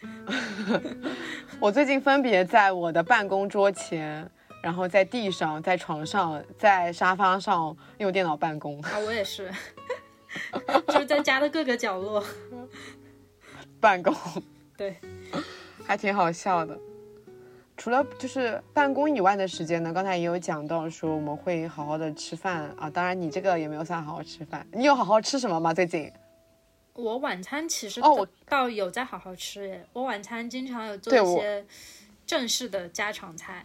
[1.58, 4.30] 我最近分别在我的办公桌前，
[4.62, 8.80] 然后在地上、在床上、在沙发上用电脑办公。
[8.82, 9.50] 啊，我也是，
[10.88, 12.22] 就是在家的各个角落。
[13.86, 14.12] 办公，
[14.76, 14.96] 对，
[15.86, 16.76] 还挺好笑的。
[17.76, 22.90] 除了就是办公以外的时间呢，刚才也有讲到说我们会好好的吃饭啊。
[22.90, 25.72] 当然你这个也没有算好好吃饭，你有好好吃什么吗？
[25.72, 26.12] 最近？
[26.94, 29.86] 我晚餐其实哦，我倒有在好好吃耶。
[29.92, 31.64] 我晚餐经常有做一些
[32.26, 33.64] 正式的家常菜。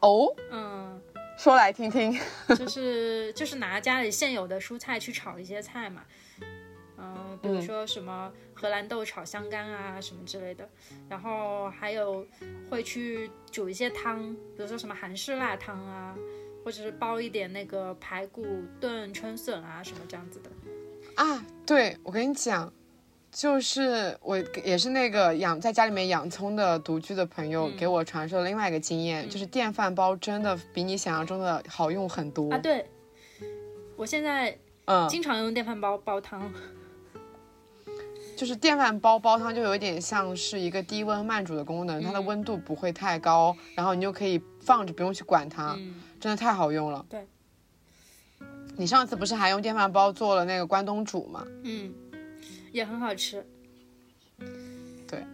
[0.00, 1.00] 哦，嗯，
[1.38, 2.20] 说来听听。
[2.54, 6.04] 就是就是拿家里现有的蔬菜去炒一些菜嘛。
[7.02, 10.68] 嗯，比如说什么荷兰豆炒香干啊，什么之类的，
[11.08, 12.24] 然后还有
[12.70, 16.14] 会去煮一些汤，比如说什么韩式辣汤啊，
[16.64, 18.46] 或者是煲一点那个排骨
[18.80, 20.50] 炖春笋啊，什么这样子的。
[21.16, 22.72] 啊，对，我跟你讲，
[23.32, 32.58] 就是我也是那个养在家里面养葱的独居的朋友给我传授了另外一个经验，就是电饭煲真的比你想象中的好用很多啊。
[32.58, 32.88] 对，
[33.96, 36.48] 我现在嗯经常用电饭煲煲汤。
[38.42, 45.78] 就是电饭煲煲汤就有点像是一个低温慢煮的功能，它的温度不会太高，然后你就可以放着不用去管它，
[46.18, 47.06] 真的太好用了。
[47.08, 47.24] 对，
[48.76, 51.46] 你上次不是还用电饭煲做了那个关东煮吗？
[51.62, 51.94] 嗯，
[52.72, 53.46] 也很好吃。
[55.06, 55.24] 对，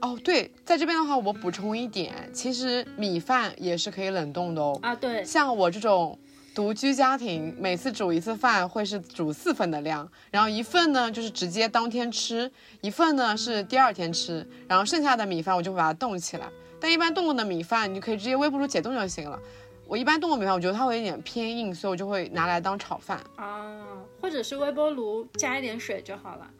[0.00, 4.78] 哦对，在这边的话我补充一点，其实米饭也是可以冷冻的哦。
[4.80, 6.16] 啊对，像我这种。
[6.54, 16.48] 独居家庭每次煮一次饭会是煮四份的量，然后一份呢就是直接当天吃，一份呢是第二天吃，然后剩下的米饭我就会把它冻起来。
[16.80, 19.38] 但一般冻过的米饭你可以直接微波炉解冻就行了。
[19.86, 23.86] 我一般冻过米饭，我觉得它会有点偏硬，所以我就会拿来当炒饭啊，
[24.20, 26.50] 或者是微波炉加一点水就好了。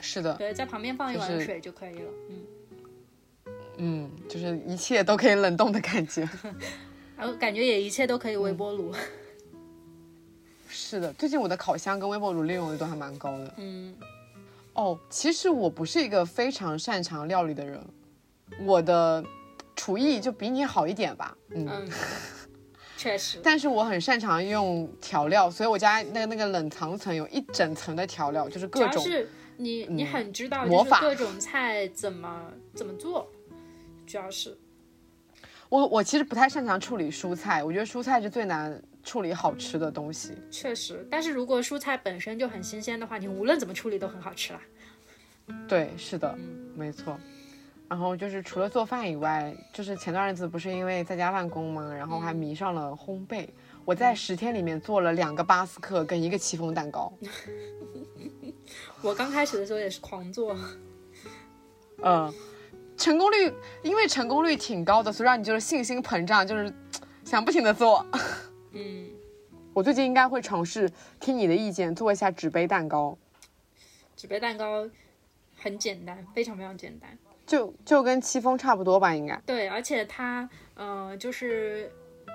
[0.00, 2.10] 是的，对，在旁边放一碗水就可以了。
[2.28, 2.46] 嗯，
[3.76, 6.28] 嗯，就是一切都可以冷冻的感觉。
[7.22, 8.92] 我感觉也一切都可以微波炉。
[10.68, 13.54] 是的，最近我的烤箱跟微波炉利用率都还蛮高的。
[13.58, 13.94] 嗯，
[14.74, 17.80] 哦，其实我不是一个非常擅长料理的人，
[18.64, 19.22] 我的
[19.76, 21.36] 厨艺就比你好一点吧。
[21.50, 21.90] 嗯，嗯，
[22.96, 29.02] 确实， 但是我很擅长用调料，所以我家那个那个冷藏层有一整层的调料，就是各种。
[29.02, 33.30] 要是你你很知道，就是魔法各种菜怎么怎么做，
[34.06, 34.56] 主要是
[35.72, 40.34] 我我其实不太擅长处理蔬菜，我觉得蔬菜是最难处理好吃的东西。
[40.50, 41.02] 确实。
[41.10, 44.60] 但是如果蔬菜本身就很新鲜的话，你无论怎么处理都很好吃啦。
[45.66, 46.36] 对，是的，
[46.76, 47.18] 没错。
[47.88, 53.48] 然后就是除了做饭以外，就是前段日子不是因为在家办公嘛，然后还迷上了烘焙。
[53.86, 57.10] 我在十天里面做了两个巴斯克跟一个戚风蛋糕。
[59.00, 60.54] 我刚开始的时候也是狂做，
[62.02, 62.30] 嗯，
[62.96, 66.72] 成功率因为成功率挺高的，所以让你就是信心膨胀，就是
[67.24, 68.06] 想不停的做。
[68.72, 69.10] 嗯，
[69.74, 73.16] 我最近应该会尝试听你的意见，做一下纸杯蛋糕，
[74.16, 74.88] 纸杯蛋糕
[75.56, 77.18] 很简单，非常非常简单。
[77.44, 79.36] 就就跟戚风差不多吧，应该。
[79.44, 81.90] 对，而且它，呃，就是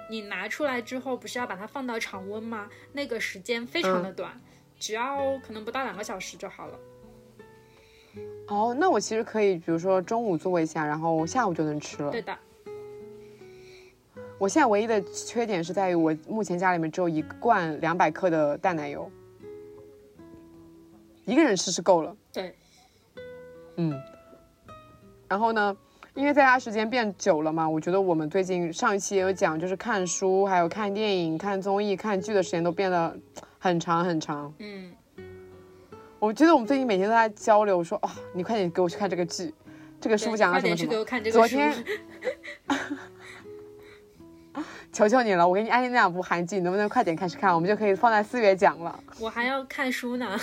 [0.09, 2.69] 你拿出来之后，不是要把它放到常温吗？
[2.91, 4.39] 那个时间非常的短，
[4.77, 6.77] 只要可能不到两个小时就好了。
[8.47, 12.11] 哦，那我其实可以，比如说中午做一下，然后下午就能吃了。
[12.11, 12.37] 对的，
[14.37, 19.11] 我现在唯一的缺点是在于我目前家里面只有一罐两百克的淡奶油，
[21.25, 22.15] 一个人吃是够了。
[22.31, 22.55] 对，
[23.75, 23.93] 嗯。
[25.27, 25.75] 然后呢，
[26.13, 33.13] 因为在家时间变久了嘛，我觉得我们最近上一期也有讲，就是看书、还有看电影、看综艺、看剧的时间都变得
[33.59, 34.53] 很长很长。
[34.59, 34.89] 嗯，
[36.19, 39.53] 我觉得我们最近每天都在交流，说啊、你快点给我去看这个剧，
[40.01, 41.05] 这个书讲了什么什么快点去给我。
[41.05, 41.37] 看这个书。
[41.37, 41.85] 昨天，
[44.91, 47.53] 求求你了，我给你安利那两部韩剧，你能不能快点开始看？
[47.53, 48.99] 我们就可以放在四月讲了。
[49.19, 50.39] 我还要看书呢，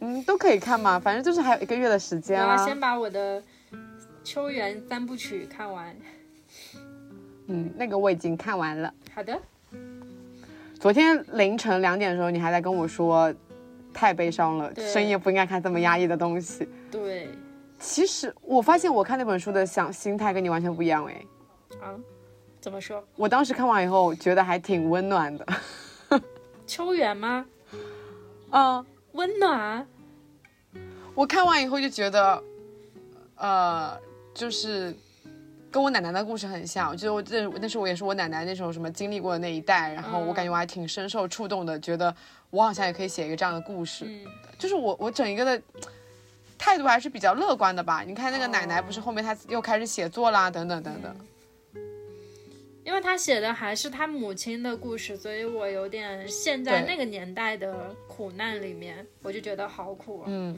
[0.00, 2.54] 嗯，都可以看嘛，反正就是还有一个月的时间啊。
[2.54, 3.42] 我要先把我的
[4.22, 5.96] 秋园三部曲看完。
[7.48, 8.94] 嗯，那个我已经看完了。
[9.12, 9.36] 好的，
[10.78, 13.34] 昨天凌晨两点的时候，你还在跟我说
[13.94, 16.68] 太悲伤了，深夜不应该看这么压抑的东西。
[16.90, 17.28] 对，
[17.78, 21.24] 其实我发现我看那本书的想心态跟你完全不一样哎。
[21.80, 21.94] 啊，
[22.60, 23.02] 怎么说？
[23.16, 25.46] 我当时看完以后觉得还挺温暖的。
[26.66, 27.46] 秋园吗？
[28.50, 29.86] 嗯，温暖。
[31.14, 32.42] 我看完以后就觉得，
[33.36, 33.96] 呃，
[34.34, 34.94] 就是
[35.74, 36.96] 跟我奶奶的故事很像。
[36.96, 42.14] 就是我这那是我也是我奶奶那时候什么经历过的那一代，然后我感觉我还挺深受触动的，觉得
[42.50, 44.04] 我好像也可以写一个这样的故事。
[44.06, 44.24] 嗯，
[44.56, 45.60] 就是我我整一个的
[46.56, 48.04] 态度还是比较乐观的吧。
[48.06, 51.12] 你看那个奶奶不是后面她又开始写作啦，等等等等。
[52.84, 60.26] 因为她写的还是她母亲的故事，所以我有点陷在那个年代的苦难里面，我就觉得好苦啊。
[60.28, 60.56] 嗯，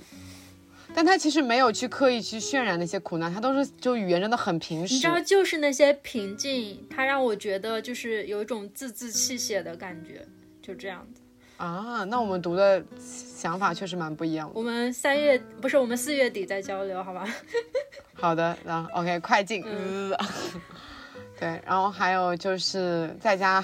[0.95, 5.07] 但他其实没有去刻意去渲染那些苦难，他都是就语言真的很平实你知。
[5.07, 10.27] 道，就是那些平静，他让我觉得就是有一种字字泣血的感觉，
[10.63, 11.21] 就这样子。
[11.59, 14.53] 啊，那我们读的想法确实蛮不一样的。
[14.55, 17.27] 我们三月不是我们四月底再交流，好吧？
[18.15, 19.63] 好的，然后 OK，快进。
[19.67, 20.27] 嗯呃
[21.39, 23.63] 对，然后还有就是在家，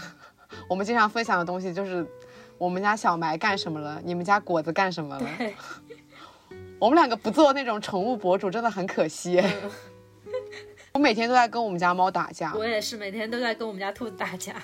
[0.68, 2.07] 我们经常分享的东西就是
[2.59, 5.27] 我们家小埋干什么了，你们家果子干什么了。
[6.83, 9.39] 对，我们两个不做那种宠物博主，真的很可惜。
[9.39, 9.70] 嗯
[10.93, 14.55] 我每天都在跟我们家猫打架，我也是每天都在跟我们家兔子打架。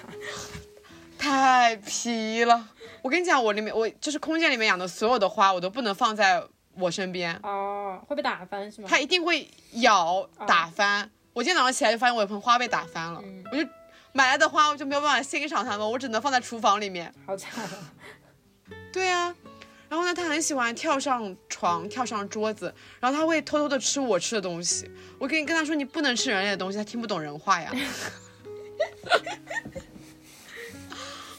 [1.18, 2.68] 太皮了。
[3.02, 6.42] 我跟你讲，我里面我就是空间里面养的所有的花，我都不能放在
[6.74, 8.88] 我身边，哦，会被打翻是吗？
[8.90, 11.10] 它一定会咬打翻。
[11.32, 13.66] 我今天早上起来就发现我有盆花被打翻了，嗯我就
[14.12, 17.12] 买来的花我就没有办法欣赏它们，我只能放在厨房里面。
[17.26, 17.70] 好惨啊！
[18.92, 19.34] 对啊，
[19.88, 24.90] 然后呢，他很喜欢跳上床、跳上桌子，然后他会偷偷的吃我吃的东西。
[25.18, 27.72] 我跟你跟他说你不能吃人类的东西，他听不懂人话呀。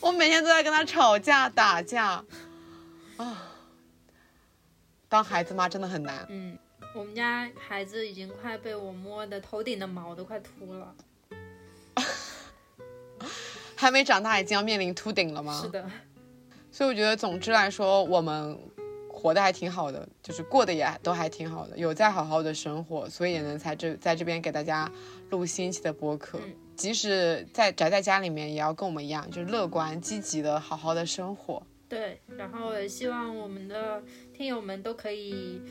[0.02, 2.24] 我每天都在跟他吵架打架，
[3.18, 3.52] 啊，
[5.08, 6.26] 当孩子妈真的很难。
[6.30, 6.58] 嗯，
[6.96, 10.96] 我们家孩子已经快被我摸的头顶的毛都快秃了。
[13.76, 15.62] 还没长大，已经要面临秃顶了吗？
[15.62, 15.90] 是的，
[16.80, 18.58] 所以我觉得，总之来说，我们
[19.10, 24.90] 活得还挺好的，就是过得也都还挺好的，有在好好的生活，所以也能在这在这边给大家
[25.30, 26.40] 录新一期的播客。
[26.42, 31.62] 嗯即使在宅在家里面，也要跟我们一样，就是乐观积极的好好的生活。
[31.90, 34.02] 对，然后也希望我们的
[34.34, 35.62] 听友们都可以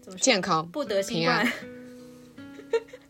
[0.00, 1.46] 怎么健康不得新冠。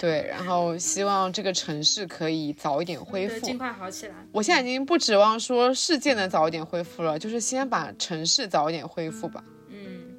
[0.00, 3.44] 对，然后希望这个城市可以早一点恢，复。
[3.44, 4.14] 尽快好起来。
[4.32, 9.42] 我现在已经不指望说世界能早一点恢复了，就是先把城市早一点恢复吧。
[9.68, 10.16] 嗯，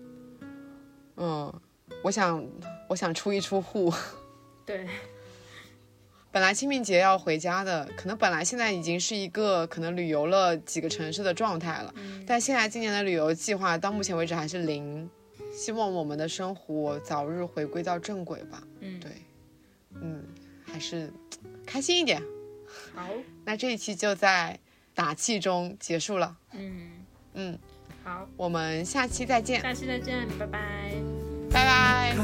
[1.18, 1.62] 嗯，
[2.04, 2.46] 我想，
[2.90, 3.94] 我想出一出户。
[4.66, 4.86] 对，
[6.32, 15.10] 本来清明节要回家的，可能本来现在已经是一个可能旅游了几个城市的状态了，嗯但现在今年的旅游计划到目前为止还是零。
[15.52, 18.64] 希望我们的生活早日回归到正轨吧。
[18.80, 19.16] 嗯，对，嗯，
[20.72, 21.12] 还是
[21.66, 22.22] 开心一点。
[22.94, 23.08] 好，
[23.46, 24.60] 那这一期就在
[24.94, 26.36] 打气中结束了。
[26.54, 26.92] 嗯，
[27.34, 27.60] 嗯，
[28.04, 30.94] 好，我们下期再见，下期再见，拜拜。
[31.52, 32.16] 拜拜。